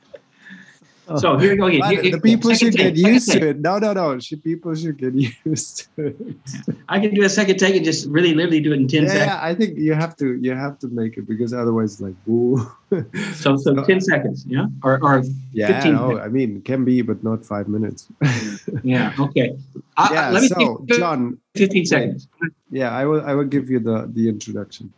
So 1.18 1.36
here 1.38 1.50
we 1.50 1.56
go 1.56 1.66
again. 1.66 1.82
Here, 1.90 2.12
the 2.12 2.20
people 2.20 2.54
should 2.54 2.72
take, 2.72 2.94
get 2.94 2.96
used 2.96 3.32
to 3.32 3.48
it. 3.48 3.60
No, 3.60 3.78
no, 3.78 3.92
no. 3.92 4.18
Should 4.20 4.44
people 4.44 4.74
should 4.74 4.96
get 4.96 5.14
used 5.44 5.88
to 5.96 6.06
it. 6.06 6.16
I 6.88 7.00
can 7.00 7.14
do 7.14 7.24
a 7.24 7.28
second 7.28 7.58
take 7.58 7.74
and 7.74 7.84
just 7.84 8.08
really, 8.08 8.34
literally 8.34 8.60
do 8.60 8.72
it 8.72 8.80
in 8.80 8.88
ten 8.88 9.04
yeah, 9.04 9.08
seconds. 9.08 9.26
Yeah, 9.26 9.40
I 9.42 9.54
think 9.54 9.78
you 9.78 9.94
have 9.94 10.16
to. 10.16 10.38
You 10.40 10.54
have 10.54 10.78
to 10.80 10.88
make 10.88 11.16
it 11.16 11.26
because 11.26 11.52
otherwise, 11.52 12.00
like, 12.00 12.14
woo. 12.26 12.58
so, 13.34 13.56
so, 13.56 13.56
so, 13.56 13.84
ten 13.84 14.00
seconds, 14.00 14.44
yeah, 14.46 14.66
or 14.84 15.02
or 15.02 15.24
yeah. 15.52 15.80
15 15.80 15.92
no, 15.94 16.18
I 16.18 16.28
mean, 16.28 16.62
can 16.62 16.84
be, 16.84 17.02
but 17.02 17.22
not 17.24 17.44
five 17.44 17.68
minutes. 17.68 18.08
yeah. 18.82 19.14
Okay. 19.18 19.56
I, 19.96 20.12
yeah. 20.12 20.30
let 20.30 20.42
me 20.42 20.48
so, 20.48 20.84
John. 20.90 21.38
Fifteen 21.54 21.86
seconds. 21.86 22.28
Yeah, 22.70 22.90
I 22.90 23.04
will. 23.04 23.22
I 23.24 23.34
will 23.34 23.50
give 23.50 23.70
you 23.70 23.80
the 23.80 24.08
the 24.12 24.28
introduction. 24.28 24.92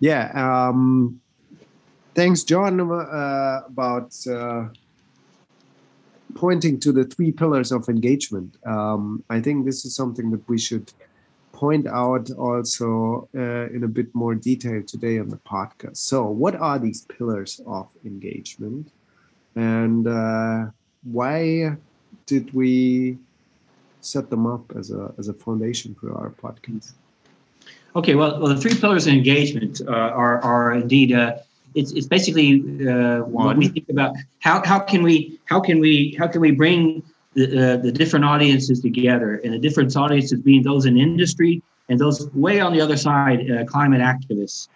Yeah. 0.00 0.32
Um. 0.34 1.20
Thanks, 2.14 2.42
John, 2.42 2.80
uh, 2.80 3.62
about. 3.66 4.12
Uh, 4.26 4.68
pointing 6.34 6.78
to 6.80 6.92
the 6.92 7.04
three 7.04 7.32
pillars 7.32 7.72
of 7.72 7.88
engagement. 7.88 8.56
Um, 8.66 9.24
I 9.30 9.40
think 9.40 9.64
this 9.64 9.84
is 9.84 9.94
something 9.94 10.30
that 10.30 10.46
we 10.48 10.58
should 10.58 10.92
point 11.52 11.86
out 11.88 12.30
also 12.32 13.28
uh, 13.34 13.66
in 13.74 13.82
a 13.84 13.88
bit 13.88 14.14
more 14.14 14.34
detail 14.34 14.82
today 14.82 15.18
on 15.18 15.28
the 15.28 15.38
podcast. 15.38 15.96
So, 15.96 16.26
what 16.26 16.54
are 16.54 16.78
these 16.78 17.02
pillars 17.06 17.60
of 17.66 17.88
engagement, 18.04 18.92
and 19.56 20.06
uh, 20.06 20.66
why 21.02 21.76
did 22.26 22.52
we 22.54 23.18
set 24.00 24.30
them 24.30 24.46
up 24.46 24.64
as 24.76 24.90
a 24.90 25.12
as 25.18 25.28
a 25.28 25.34
foundation 25.34 25.96
for 26.00 26.14
our 26.14 26.30
podcast? 26.30 26.92
Okay, 27.96 28.14
well, 28.14 28.38
well 28.40 28.54
the 28.54 28.60
three 28.60 28.74
pillars 28.74 29.06
of 29.06 29.14
engagement 29.14 29.80
uh, 29.86 29.90
are 29.90 30.40
are 30.42 30.72
indeed 30.72 31.12
uh, 31.12 31.38
it's, 31.74 31.92
it's 31.92 32.06
basically 32.06 32.62
uh, 32.88 33.20
what 33.20 33.56
we 33.56 33.68
think 33.68 33.88
about 33.88 34.14
how, 34.40 34.62
how 34.64 34.78
can 34.78 35.02
we 35.02 35.38
how 35.46 35.60
can 35.60 35.78
we 35.80 36.14
how 36.18 36.26
can 36.26 36.40
we 36.40 36.50
bring 36.50 37.02
the, 37.34 37.74
uh, 37.74 37.76
the 37.76 37.92
different 37.92 38.24
audiences 38.24 38.80
together 38.80 39.40
and 39.44 39.52
the 39.52 39.58
different 39.58 39.94
audiences 39.96 40.40
being 40.40 40.62
those 40.62 40.86
in 40.86 40.96
industry 40.98 41.62
and 41.88 41.98
those 41.98 42.28
way 42.34 42.60
on 42.60 42.72
the 42.72 42.80
other 42.80 42.96
side 42.96 43.50
uh, 43.50 43.64
climate 43.64 44.00
activists. 44.00 44.68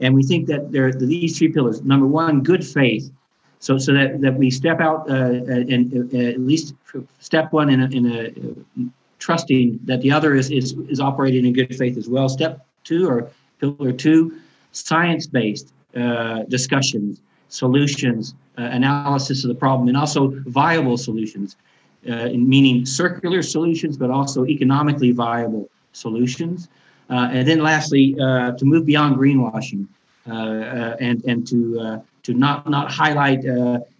And 0.00 0.14
we 0.14 0.22
think 0.22 0.46
that 0.48 0.72
there 0.72 0.86
are 0.86 0.92
these 0.92 1.38
three 1.38 1.48
pillars 1.48 1.82
number 1.82 2.06
one 2.06 2.42
good 2.42 2.66
faith. 2.66 3.10
So 3.58 3.78
so 3.78 3.92
that, 3.92 4.20
that 4.22 4.34
we 4.34 4.50
step 4.50 4.80
out 4.80 5.10
uh, 5.10 5.14
and 5.14 6.14
uh, 6.14 6.18
at 6.18 6.40
least 6.40 6.74
step 7.18 7.52
one 7.52 7.68
in 7.70 7.82
a, 7.82 7.86
in 7.86 8.06
a 8.06 8.28
uh, 8.28 8.84
trusting 9.18 9.78
that 9.84 10.00
the 10.00 10.10
other 10.10 10.34
is, 10.34 10.50
is 10.50 10.72
is 10.88 11.00
operating 11.00 11.44
in 11.44 11.52
good 11.52 11.76
faith 11.76 11.96
as 11.98 12.08
well. 12.08 12.28
Step 12.28 12.66
two 12.84 13.08
or 13.08 13.30
pillar 13.60 13.92
two 13.92 14.38
science 14.72 15.26
based 15.26 15.72
uh, 15.96 16.44
discussions, 16.44 17.20
solutions, 17.48 18.34
uh, 18.58 18.62
analysis 18.62 19.44
of 19.44 19.48
the 19.48 19.54
problem, 19.54 19.88
and 19.88 19.96
also 19.96 20.28
viable 20.46 20.96
solutions, 20.96 21.56
uh, 22.08 22.28
meaning 22.28 22.86
circular 22.86 23.42
solutions, 23.42 23.96
but 23.96 24.10
also 24.10 24.46
economically 24.46 25.10
viable 25.10 25.68
solutions. 25.92 26.68
Uh, 27.08 27.28
and 27.32 27.48
then 27.48 27.60
lastly, 27.60 28.16
uh, 28.22 28.52
to 28.52 28.64
move 28.64 28.86
beyond 28.86 29.16
greenwashing 29.16 29.86
and, 30.26 31.24
and 31.24 31.46
to, 31.46 32.00
to 32.22 32.34
not, 32.34 32.68
not 32.70 32.90
highlight 32.90 33.44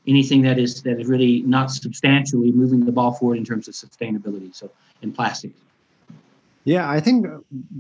anything 0.07 0.43
that 0.43 0.59
is, 0.59 0.83
that 0.83 1.01
is 1.01 1.07
really 1.09 1.43
not 1.43 1.71
substantially 1.71 2.53
moving 2.53 2.85
the 2.85 2.93
ball 2.93 3.13
forward 3.13 3.37
in 3.37 3.45
terms 3.45 3.67
of 3.67 3.75
sustainability. 3.75 4.55
So 4.55 4.71
in 5.03 5.13
plastics. 5.13 5.59
Yeah, 6.71 6.89
I 6.89 7.01
think 7.01 7.27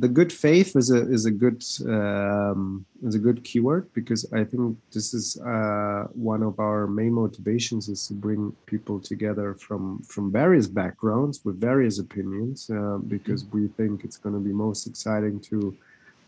the 0.00 0.09
good 0.09 0.33
faith 0.33 0.74
is 0.74 0.90
a 0.90 1.00
is 1.16 1.24
a 1.24 1.31
good 1.31 1.62
um, 1.87 2.85
is 3.07 3.14
a 3.14 3.20
good 3.26 3.44
keyword 3.44 3.85
because 3.92 4.22
I 4.33 4.42
think 4.42 4.76
this 4.90 5.14
is 5.14 5.40
uh, 5.55 6.09
one 6.31 6.42
of 6.42 6.59
our 6.59 6.88
main 6.88 7.12
motivations 7.12 7.88
is 7.88 8.09
to 8.09 8.14
bring 8.14 8.42
people 8.66 8.98
together 8.98 9.55
from 9.55 10.03
from 10.12 10.33
various 10.33 10.66
backgrounds 10.66 11.44
with 11.44 11.61
various 11.61 12.00
opinions 12.00 12.68
uh, 12.68 12.98
because 13.14 13.44
we 13.55 13.68
think 13.79 14.03
it's 14.03 14.16
going 14.16 14.35
to 14.35 14.44
be 14.50 14.53
most 14.66 14.88
exciting 14.88 15.38
to 15.50 15.59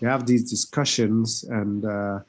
have 0.03 0.25
these 0.25 0.49
discussions 0.49 1.43
and 1.61 1.85
uh, 1.85 2.21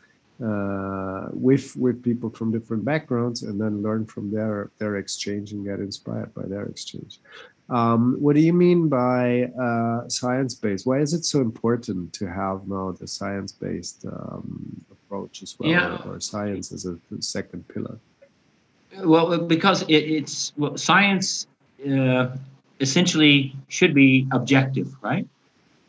uh, 0.43 1.27
with 1.31 1.75
with 1.75 2.01
people 2.01 2.29
from 2.31 2.51
different 2.51 2.83
backgrounds 2.83 3.43
and 3.43 3.61
then 3.61 3.83
learn 3.83 4.03
from 4.03 4.31
their 4.31 4.71
their 4.79 4.95
exchange 4.97 5.51
and 5.51 5.63
get 5.63 5.79
inspired 5.79 6.33
by 6.33 6.45
their 6.47 6.65
exchange. 6.65 7.19
Um, 7.69 8.17
what 8.19 8.35
do 8.35 8.41
you 8.41 8.53
mean 8.53 8.89
by 8.89 9.43
uh, 9.59 10.07
science-based? 10.09 10.85
Why 10.85 10.99
is 10.99 11.13
it 11.13 11.23
so 11.25 11.39
important 11.41 12.13
to 12.13 12.27
have 12.27 12.67
now 12.67 12.91
the 12.91 13.07
science-based 13.07 14.05
um, 14.05 14.83
approach 14.91 15.41
as 15.43 15.57
well, 15.57 15.69
Yeah. 15.69 15.97
or, 16.05 16.15
or 16.15 16.19
science 16.19 16.71
as 16.71 16.85
a 16.85 16.97
second 17.19 17.67
pillar? 17.69 17.97
Well, 19.03 19.37
because 19.39 19.83
it, 19.83 19.93
it's 19.95 20.53
well, 20.57 20.77
science 20.77 21.47
uh, 21.89 22.35
essentially 22.79 23.55
should 23.69 23.93
be 23.93 24.27
objective, 24.31 24.93
right? 25.01 25.27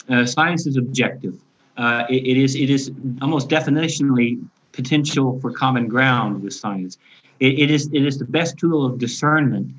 Uh, 0.08 0.24
science 0.24 0.66
is 0.66 0.76
objective. 0.76 1.34
Uh, 1.76 2.04
it, 2.08 2.24
it 2.26 2.36
is 2.36 2.54
it 2.54 2.70
is 2.70 2.92
almost 3.20 3.48
definitionally 3.48 4.42
potential 4.72 5.38
for 5.40 5.50
common 5.50 5.88
ground 5.88 6.42
with 6.42 6.54
science. 6.54 6.98
It, 7.40 7.58
it 7.58 7.70
is 7.70 7.88
it 7.92 8.06
is 8.06 8.18
the 8.18 8.24
best 8.24 8.58
tool 8.58 8.86
of 8.86 8.98
discernment 8.98 9.74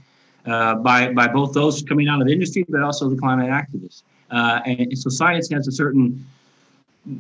uh, 0.46 0.76
by 0.76 1.12
by 1.14 1.28
both 1.28 1.54
those 1.54 1.84
coming 1.84 2.08
out 2.08 2.22
of 2.22 2.28
industry, 2.28 2.66
but 2.70 2.82
also 2.82 3.10
the 3.10 3.18
climate 3.18 3.50
activists. 3.50 4.04
Uh, 4.32 4.60
and, 4.66 4.98
so 4.98 5.10
science 5.10 5.50
has 5.52 5.68
a 5.68 5.72
certain 5.72 6.26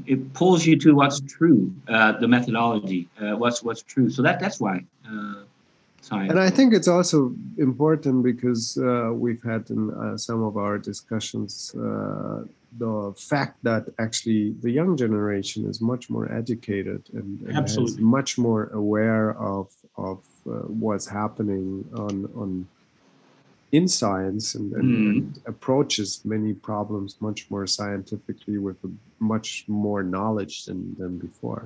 it 0.07 0.33
pulls 0.33 0.65
you 0.65 0.77
to 0.79 0.95
what's 0.95 1.21
true, 1.21 1.71
uh, 1.87 2.13
the 2.13 2.27
methodology, 2.27 3.07
uh, 3.21 3.35
what's 3.35 3.61
what's 3.63 3.83
true. 3.83 4.09
So 4.09 4.21
that 4.23 4.39
that's 4.39 4.59
why 4.59 4.83
uh, 5.07 5.43
science. 6.01 6.31
And 6.31 6.39
I 6.39 6.49
think 6.49 6.73
it's 6.73 6.87
also 6.87 7.33
important 7.57 8.23
because 8.23 8.77
uh, 8.77 9.11
we've 9.13 9.43
had 9.43 9.69
in 9.69 9.91
uh, 9.91 10.17
some 10.17 10.41
of 10.43 10.57
our 10.57 10.77
discussions 10.77 11.73
uh, 11.75 12.43
the 12.77 13.13
fact 13.17 13.63
that 13.63 13.87
actually 13.99 14.53
the 14.61 14.71
young 14.71 14.97
generation 14.97 15.65
is 15.69 15.79
much 15.81 16.09
more 16.09 16.31
educated 16.31 17.03
and, 17.13 17.41
and 17.41 17.65
is 17.65 17.97
much 17.97 18.37
more 18.37 18.69
aware 18.73 19.37
of 19.39 19.71
of 19.97 20.19
uh, 20.47 20.51
what's 20.83 21.07
happening 21.07 21.85
on 21.95 22.29
on 22.35 22.67
in 23.77 23.85
science 23.87 24.45
and, 24.57 24.67
and, 24.77 24.85
Mm. 24.85 25.09
and 25.11 25.39
approaches 25.53 26.07
many 26.33 26.51
problems 26.69 27.09
much 27.27 27.39
more 27.51 27.65
scientifically 27.77 28.57
with 28.67 28.77
much 29.19 29.49
more 29.67 30.01
knowledge 30.15 30.55
than, 30.65 30.79
than 30.99 31.13
before. 31.27 31.63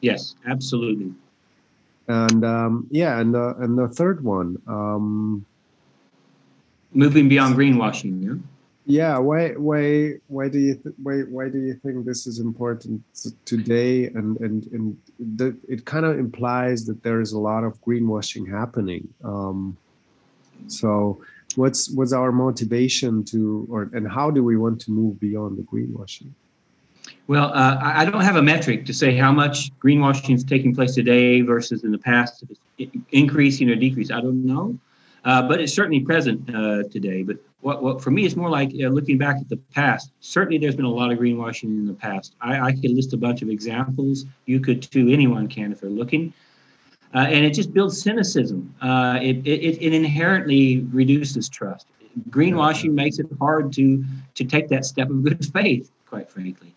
yes, 0.00 0.34
absolutely. 0.54 1.10
And 2.08 2.44
um, 2.44 2.86
yeah, 2.90 3.12
and 3.20 3.32
the 3.36 3.46
and 3.64 3.72
the 3.78 3.88
third 3.88 4.18
one. 4.22 4.50
Um, 4.66 5.46
Moving 6.92 7.28
beyond 7.28 7.56
greenwashing. 7.56 8.16
Yeah? 8.26 8.36
Yeah, 8.86 9.16
why 9.28 9.42
why 9.68 9.82
why 10.28 10.46
do 10.54 10.58
you 10.66 10.74
th- 10.82 10.94
why 11.02 11.16
why 11.36 11.48
do 11.48 11.58
you 11.68 11.74
think 11.82 12.04
this 12.04 12.26
is 12.30 12.36
important 12.38 13.00
today? 13.52 13.92
And 14.18 14.36
and 14.44 14.58
and 14.76 14.84
the, 15.38 15.56
it 15.74 15.80
kind 15.92 16.04
of 16.04 16.18
implies 16.18 16.84
that 16.88 17.02
there 17.02 17.20
is 17.24 17.32
a 17.32 17.38
lot 17.50 17.62
of 17.64 17.80
greenwashing 17.86 18.44
happening. 18.60 19.08
Um, 19.32 19.76
so 20.66 21.20
what's 21.56 21.90
what's 21.90 22.12
our 22.12 22.32
motivation 22.32 23.24
to 23.24 23.66
or 23.70 23.90
and 23.92 24.10
how 24.10 24.30
do 24.30 24.42
we 24.42 24.56
want 24.56 24.80
to 24.82 24.90
move 24.90 25.20
beyond 25.20 25.58
the 25.58 25.62
greenwashing? 25.62 26.30
Well, 27.26 27.52
uh, 27.54 27.78
I 27.80 28.04
don't 28.04 28.20
have 28.20 28.36
a 28.36 28.42
metric 28.42 28.84
to 28.86 28.94
say 28.94 29.16
how 29.16 29.32
much 29.32 29.70
greenwashing 29.78 30.34
is 30.34 30.44
taking 30.44 30.74
place 30.74 30.94
today 30.94 31.40
versus 31.40 31.84
in 31.84 31.90
the 31.90 31.98
past, 31.98 32.42
if 32.42 32.50
it's 32.78 32.90
increasing 33.12 33.70
or 33.70 33.76
decreasing. 33.76 34.14
I 34.14 34.20
don't 34.20 34.44
know, 34.44 34.78
uh, 35.24 35.46
but 35.48 35.60
it's 35.60 35.72
certainly 35.72 36.00
present 36.00 36.48
uh, 36.54 36.82
today. 36.90 37.22
But 37.22 37.38
what, 37.60 37.82
what 37.82 38.02
for 38.02 38.10
me, 38.10 38.26
it's 38.26 38.36
more 38.36 38.50
like 38.50 38.72
uh, 38.74 38.88
looking 38.88 39.16
back 39.16 39.36
at 39.36 39.48
the 39.48 39.56
past. 39.56 40.10
Certainly, 40.20 40.58
there's 40.58 40.76
been 40.76 40.84
a 40.84 40.90
lot 40.90 41.10
of 41.10 41.18
greenwashing 41.18 41.64
in 41.64 41.86
the 41.86 41.94
past. 41.94 42.34
I, 42.40 42.60
I 42.60 42.72
could 42.72 42.90
list 42.90 43.14
a 43.14 43.18
bunch 43.18 43.40
of 43.40 43.48
examples. 43.48 44.26
You 44.44 44.60
could 44.60 44.82
too. 44.82 45.08
Anyone 45.08 45.48
can 45.48 45.72
if 45.72 45.80
they're 45.80 45.90
looking. 45.90 46.32
Uh, 47.14 47.18
and 47.18 47.44
it 47.44 47.54
just 47.54 47.72
builds 47.72 48.02
cynicism. 48.02 48.74
Uh, 48.82 49.18
it, 49.22 49.36
it, 49.46 49.78
it 49.80 49.94
inherently 49.94 50.80
reduces 50.92 51.48
trust. 51.48 51.86
Greenwashing 52.30 52.92
makes 52.92 53.18
it 53.18 53.26
hard 53.40 53.72
to 53.74 54.04
to 54.34 54.44
take 54.44 54.68
that 54.68 54.84
step 54.84 55.10
of 55.10 55.22
good 55.22 55.44
faith, 55.52 55.90
quite 56.08 56.28
frankly. 56.28 56.74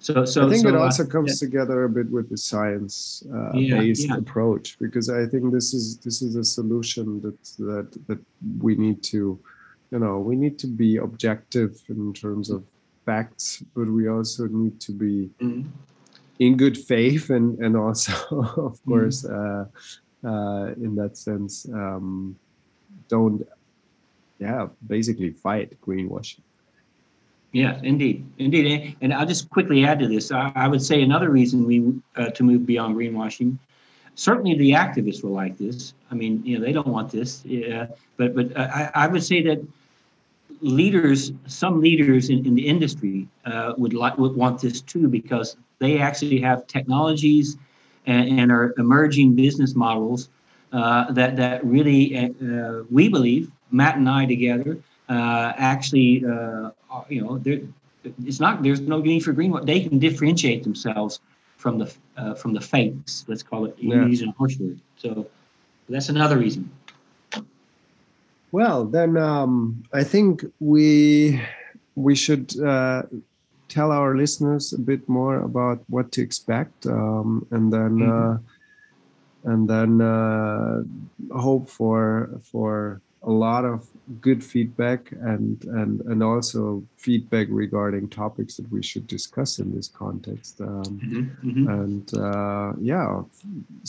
So, 0.00 0.24
so 0.24 0.46
I 0.46 0.50
think 0.50 0.62
so, 0.62 0.68
it 0.68 0.74
uh, 0.76 0.80
also 0.82 1.04
comes 1.04 1.40
together 1.40 1.84
a 1.84 1.88
bit 1.88 2.08
with 2.10 2.28
the 2.30 2.36
science 2.36 3.24
uh, 3.34 3.52
Yeah, 3.54 3.80
based 3.80 4.08
yeah. 4.08 4.16
approach 4.16 4.78
because 4.78 5.10
I 5.10 5.26
think 5.26 5.52
this 5.52 5.74
is 5.74 5.98
this 5.98 6.22
is 6.22 6.36
a 6.36 6.44
solution 6.44 7.20
that 7.22 7.42
that 7.58 8.06
that 8.06 8.18
we 8.60 8.76
need 8.76 9.02
to 9.14 9.40
you 9.90 9.98
know 9.98 10.20
we 10.20 10.36
need 10.36 10.58
to 10.60 10.68
be 10.68 10.98
objective 10.98 11.72
in 11.88 12.12
terms 12.12 12.50
of 12.50 12.62
facts 13.04 13.62
but 13.74 13.88
we 13.88 14.08
also 14.08 14.46
need 14.46 14.80
to 14.86 14.92
be 14.92 15.30
Mhm. 15.40 15.64
In 16.38 16.56
good 16.56 16.76
faith 16.76 17.30
and 17.30 17.58
and 17.58 17.76
also 17.76 18.12
of 18.68 18.78
Mm-hmm. 18.86 18.90
course 18.90 19.24
uh, 19.24 19.64
uh, 20.24 20.66
in 20.84 20.94
that 20.96 21.16
sense 21.16 21.66
um, 21.72 22.36
don't 23.08 23.46
yeah 24.38 24.66
basically 24.86 25.30
fight 25.30 25.68
greenwashing 25.84 26.42
yeah 27.52 27.80
indeed, 27.82 28.24
indeed, 28.38 28.66
And- 28.66 28.96
and 29.00 29.14
I'll 29.14 29.26
just 29.26 29.48
quickly 29.50 29.84
add 29.84 29.98
to 30.00 30.06
this. 30.08 30.30
I, 30.30 30.52
I 30.54 30.68
would 30.68 30.82
say 30.82 31.02
another 31.02 31.30
reason 31.30 31.64
we 31.66 31.78
uh, 32.16 32.30
to 32.36 32.42
move 32.44 32.66
beyond 32.66 32.94
greenwashing. 32.96 33.56
Certainly, 34.16 34.58
the 34.58 34.72
activists 34.72 35.22
will 35.24 35.32
like 35.32 35.56
this. 35.56 35.94
I 36.10 36.14
mean, 36.14 36.42
you 36.44 36.58
know, 36.58 36.64
they 36.64 36.72
don't 36.72 36.88
want 36.88 37.10
this. 37.10 37.42
Yeah, 37.46 37.86
but 38.18 38.34
but 38.34 38.54
uh, 38.56 38.68
I, 38.74 39.04
I 39.04 39.06
would 39.06 39.22
say 39.24 39.40
that 39.48 39.58
leaders, 40.60 41.32
some 41.46 41.80
leaders 41.80 42.28
in, 42.30 42.44
in 42.46 42.54
the 42.54 42.66
industry, 42.66 43.26
uh, 43.44 43.72
would 43.76 43.92
like 43.94 44.18
would 44.18 44.36
want 44.36 44.60
this 44.60 44.80
too 44.80 45.08
because 45.08 45.56
they 45.80 45.98
actually 45.98 46.40
have 46.40 46.66
technologies 46.66 47.56
and, 48.06 48.28
and 48.40 48.50
are 48.52 48.74
emerging 48.78 49.34
business 49.34 49.74
models 49.74 50.28
uh, 50.72 51.10
that 51.12 51.36
that 51.36 51.64
really 51.64 52.16
uh, 52.16 52.82
we 52.90 53.08
believe 53.08 53.50
Matt 53.70 53.96
and 53.96 54.08
I 54.08 54.26
together 54.26 54.78
uh, 55.08 55.52
actually 55.56 56.24
uh, 56.26 56.70
are- 56.90 57.06
you 57.08 57.22
know 57.22 57.38
there 57.38 57.60
it's 58.24 58.40
not 58.40 58.62
there's 58.62 58.80
no 58.80 58.98
need 58.98 59.20
for 59.24 59.32
green 59.32 59.52
they 59.64 59.80
can 59.80 59.98
differentiate 59.98 60.62
themselves 60.62 61.20
from 61.56 61.78
the 61.78 61.92
uh, 62.16 62.34
from 62.34 62.52
the 62.54 62.60
fakes 62.60 63.24
let's 63.28 63.42
call 63.42 63.64
it 63.66 63.74
Yeah. 63.78 64.04
using 64.06 64.28
a 64.28 64.32
harsh 64.38 64.58
word 64.58 64.78
so 64.96 65.26
that's 65.88 66.08
another 66.08 66.38
reason 66.38 66.70
Well, 68.50 68.84
then 68.86 69.16
um, 69.16 69.82
I 69.92 70.04
think 70.04 70.44
we 70.60 71.40
we 71.94 72.14
should 72.14 72.58
uh, 72.60 73.02
tell 73.68 73.92
our 73.92 74.16
listeners 74.16 74.72
a 74.72 74.78
bit 74.80 75.08
more 75.08 75.40
about 75.40 75.84
what 75.88 76.12
to 76.12 76.22
expect, 76.22 76.86
um, 76.86 77.46
and 77.50 77.72
then 77.72 78.00
Mhm. 78.00 78.34
uh, 78.34 78.38
and 79.44 79.68
then 79.68 80.00
uh, 80.00 80.82
hope 81.32 81.68
for 81.68 82.40
for 82.50 83.00
a 83.28 83.34
lot 83.46 83.64
of 83.72 83.78
good 84.26 84.40
feedback 84.52 85.00
and 85.32 85.54
and 85.80 85.92
and 86.10 86.18
also 86.30 86.60
feedback 87.06 87.46
regarding 87.64 88.04
topics 88.22 88.52
that 88.58 88.68
we 88.74 88.80
should 88.88 89.06
discuss 89.16 89.50
in 89.62 89.68
this 89.76 89.88
context. 90.02 90.52
Um, 90.68 90.92
Mhm. 91.44 91.64
and 91.78 92.04
uh, 92.28 92.70
yeah 92.92 93.08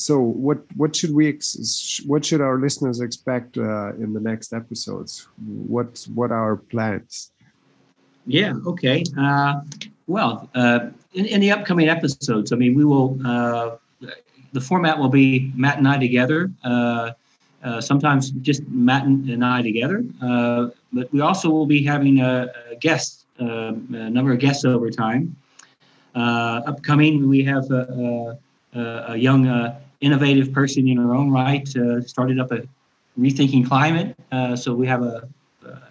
so 0.06 0.13
what 0.45 0.60
what 0.80 0.91
should 0.97 1.13
we 1.19 1.25
ex- 1.34 2.02
what 2.12 2.21
should 2.28 2.41
our 2.47 2.58
listeners 2.65 2.97
expect 3.08 3.52
uh, 3.58 3.89
in 4.04 4.10
the 4.17 4.23
next 4.32 4.49
episodes 4.62 5.12
what 5.75 5.89
what 6.17 6.30
are 6.36 6.43
our 6.49 6.58
plans 6.73 7.13
Yeah. 8.39 8.54
Okay. 8.71 8.97
Uh, 9.25 9.54
well, 10.15 10.34
uh, 10.62 10.80
in, 11.17 11.25
in 11.34 11.39
the 11.41 11.49
upcoming 11.56 11.88
episodes, 11.97 12.47
I 12.54 12.56
mean, 12.62 12.73
we 12.80 12.86
will. 12.91 13.10
Uh, 13.25 13.67
the 14.58 14.62
format 14.69 14.95
will 15.02 15.10
be 15.21 15.52
Matt 15.63 15.78
and 15.82 15.88
I 15.93 15.97
together. 16.08 16.39
Uh, 17.63 17.82
sometimes 17.82 18.32
just 18.32 18.67
Matt 18.69 19.06
and 19.06 19.43
I 19.43 19.62
together. 19.62 20.04
Uh, 20.22 20.69
but 20.93 21.12
we 21.12 21.22
also 21.22 21.50
will 21.50 21.65
be 21.65 21.84
having 21.84 22.22
a, 22.22 22.52
a 22.72 22.76
guest, 22.76 23.26
uh, 23.41 23.74
a 23.74 24.10
number 24.10 24.32
of 24.32 24.39
guests 24.39 24.65
over 24.65 24.89
time. 24.89 25.36
Uh, 26.15 26.62
upcoming, 26.65 27.28
we 27.28 27.43
have 27.43 27.69
a, 27.72 28.38
a, 28.74 28.80
a 29.10 29.17
young, 29.17 29.48
uh, 29.48 29.80
innovative 30.02 30.54
person 30.54 30.88
in 30.88 30.98
her 30.98 31.13
own 31.13 31.30
right. 31.30 31.67
Uh, 31.76 32.02
started 32.02 32.39
up 32.39 32.52
a 32.52 32.62
rethinking 33.19 33.67
climate. 33.67 34.15
Uh, 34.32 34.56
so 34.56 34.74
we 34.74 34.88
have 34.88 35.04
a, 35.04 35.28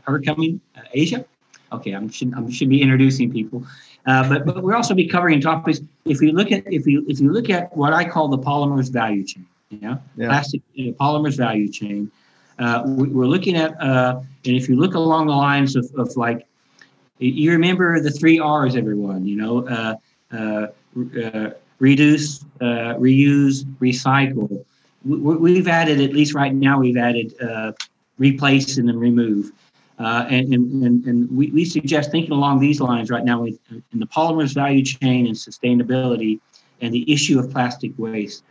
her 0.07 0.19
coming, 0.21 0.61
Asia 0.95 1.25
okay, 1.73 1.93
I'm 1.93 2.09
should, 2.09 2.35
I 2.35 2.51
should 2.51 2.69
be 2.69 2.81
introducing 2.83 3.31
people, 3.31 3.65
but 4.05 4.45
but 4.47 4.63
we'll 4.63 4.75
also 4.75 4.95
be 4.95 5.07
covering 5.07 5.41
topics. 5.41 5.81
If 6.05 6.21
you 6.21 6.33
look 6.33 6.53
at 6.53 6.65
if 6.67 6.87
you 6.87 7.05
if 7.09 7.21
you 7.21 7.33
look 7.33 7.51
at 7.51 7.75
what 7.77 7.93
I 7.93 8.09
call 8.09 8.29
the 8.29 8.39
polymers 8.39 8.91
value 8.91 9.25
chain, 9.25 9.47
yeah, 9.71 9.99
Yeah. 10.17 10.29
plastic 10.29 10.63
uh, 10.79 10.83
polymers 11.01 11.37
value 11.37 11.69
chain, 11.69 12.11
uh, 12.59 12.83
we, 12.87 13.09
we're 13.09 13.27
looking 13.27 13.57
at 13.57 13.81
uh, 13.81 14.21
and 14.47 14.57
if 14.57 14.69
you 14.69 14.77
look 14.77 14.95
along 14.95 15.27
the 15.27 15.35
lines 15.35 15.77
of, 15.77 15.87
of 15.97 16.17
like 16.17 16.47
You 17.19 17.53
remember 17.53 18.01
the 18.01 18.11
three 18.11 18.39
R's, 18.39 18.75
everyone. 18.77 19.27
You 19.27 19.37
know, 19.37 19.67
uh, 19.69 19.95
uh, 20.33 20.67
uh, 21.23 21.51
reduce, 21.79 22.45
uh, 22.61 22.95
reuse, 22.99 23.65
recycle. 23.81 24.65
We, 25.05 25.57
have 25.57 25.69
added, 25.69 26.01
at 26.01 26.13
least 26.13 26.35
right 26.35 26.55
now, 26.55 26.79
we've 26.81 26.97
added 26.97 27.35
uh, 27.41 27.73
replace 28.19 28.79
and 28.79 28.89
then 28.89 28.99
remove. 28.99 29.53
Uh, 29.99 30.27
and, 30.31 30.53
and, 30.55 31.05
and 31.07 31.37
we, 31.37 31.51
we 31.51 31.65
suggest 31.65 32.11
thinking 32.11 32.33
along 32.33 32.61
these 32.61 32.81
lines 32.81 33.11
right 33.11 33.25
now 33.25 33.45
in 33.45 33.99
the 34.05 34.07
polymers 34.07 34.55
value 34.55 34.85
chain 34.85 35.27
and 35.27 35.35
sustainability 35.37 36.41
and 36.81 36.93
the 36.93 37.11
issue 37.13 37.39
of 37.39 37.51
plastic 37.51 37.93
waste. 37.99 38.45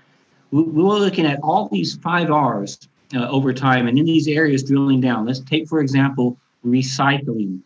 We, 0.51 0.63
we 0.63 0.83
were 0.83 0.99
looking 0.99 1.25
at 1.25 1.39
all 1.41 1.67
these 1.69 1.95
five 1.97 2.31
R's 2.31 2.77
uh, 3.15 3.27
over 3.29 3.53
time 3.53 3.87
and 3.87 3.97
in 3.97 4.05
these 4.05 4.27
areas 4.27 4.63
drilling 4.63 5.01
down. 5.01 5.25
Let's 5.25 5.39
take, 5.39 5.67
for 5.67 5.79
example, 5.79 6.37
recycling. 6.65 7.61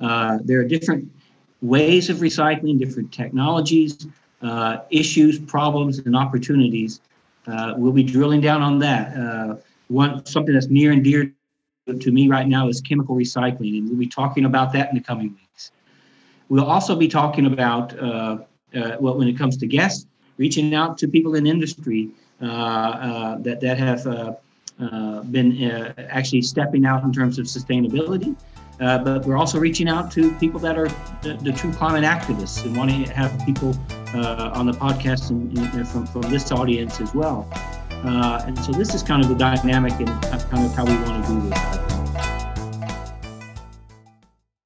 Uh, 0.00 0.38
there 0.44 0.60
are 0.60 0.64
different 0.64 1.10
ways 1.60 2.10
of 2.10 2.18
recycling, 2.18 2.78
different 2.78 3.12
technologies, 3.12 4.06
uh, 4.42 4.78
issues, 4.90 5.38
problems, 5.38 6.00
and 6.00 6.16
opportunities. 6.16 7.00
Uh, 7.46 7.74
we'll 7.76 7.92
be 7.92 8.02
drilling 8.02 8.40
down 8.40 8.62
on 8.62 8.78
that. 8.80 9.16
Uh, 9.16 9.56
one 9.88 10.24
something 10.26 10.54
that's 10.54 10.68
near 10.68 10.92
and 10.92 11.04
dear 11.04 11.32
to 12.00 12.12
me 12.12 12.28
right 12.28 12.46
now 12.46 12.68
is 12.68 12.80
chemical 12.80 13.14
recycling, 13.16 13.78
and 13.78 13.88
we'll 13.88 13.98
be 13.98 14.06
talking 14.06 14.44
about 14.44 14.72
that 14.72 14.88
in 14.88 14.94
the 14.94 15.00
coming 15.00 15.28
weeks. 15.28 15.72
We'll 16.48 16.64
also 16.64 16.96
be 16.96 17.08
talking 17.08 17.46
about 17.46 17.98
uh, 17.98 18.38
well, 18.72 19.18
when 19.18 19.28
it 19.28 19.36
comes 19.36 19.56
to 19.58 19.66
guests, 19.66 20.06
reaching 20.44 20.74
out 20.74 20.98
to 20.98 21.04
people 21.16 21.32
in 21.38 21.46
industry 21.46 22.02
uh, 22.42 22.46
uh, 22.46 23.38
that 23.38 23.60
that 23.60 23.78
have 23.78 24.02
uh, 24.06 25.22
been 25.36 25.48
actually 26.18 26.42
stepping 26.42 26.84
out 26.84 27.04
in 27.04 27.12
terms 27.12 27.38
of 27.38 27.46
sustainability. 27.46 28.34
but 29.06 29.24
we're 29.26 29.40
also 29.44 29.58
reaching 29.68 29.88
out 29.94 30.10
to 30.10 30.22
people 30.44 30.58
that 30.66 30.76
are 30.76 30.90
the, 31.24 31.32
the 31.46 31.52
true 31.52 31.72
climate 31.80 32.04
activists 32.16 32.64
and 32.64 32.76
wanting 32.76 33.04
to 33.04 33.12
have 33.12 33.30
people 33.46 33.70
on 34.58 34.64
the 34.66 34.76
podcast 34.86 35.30
and, 35.30 35.56
and 35.76 35.86
from, 35.92 36.04
from 36.06 36.22
this 36.34 36.50
audience 36.50 37.00
as 37.00 37.14
well. 37.14 37.48
Uh, 38.04 38.46
and 38.46 38.58
so 38.64 38.72
this 38.72 38.94
is 38.96 39.02
kind 39.02 39.22
of 39.22 39.28
the 39.28 39.36
dynamic 39.36 39.94
and 40.00 40.08
kind 40.50 40.64
of 40.66 40.74
how 40.74 40.84
we 40.84 40.96
want 41.04 41.24
to 41.24 41.32
do 41.32 41.48
this. 41.48 41.91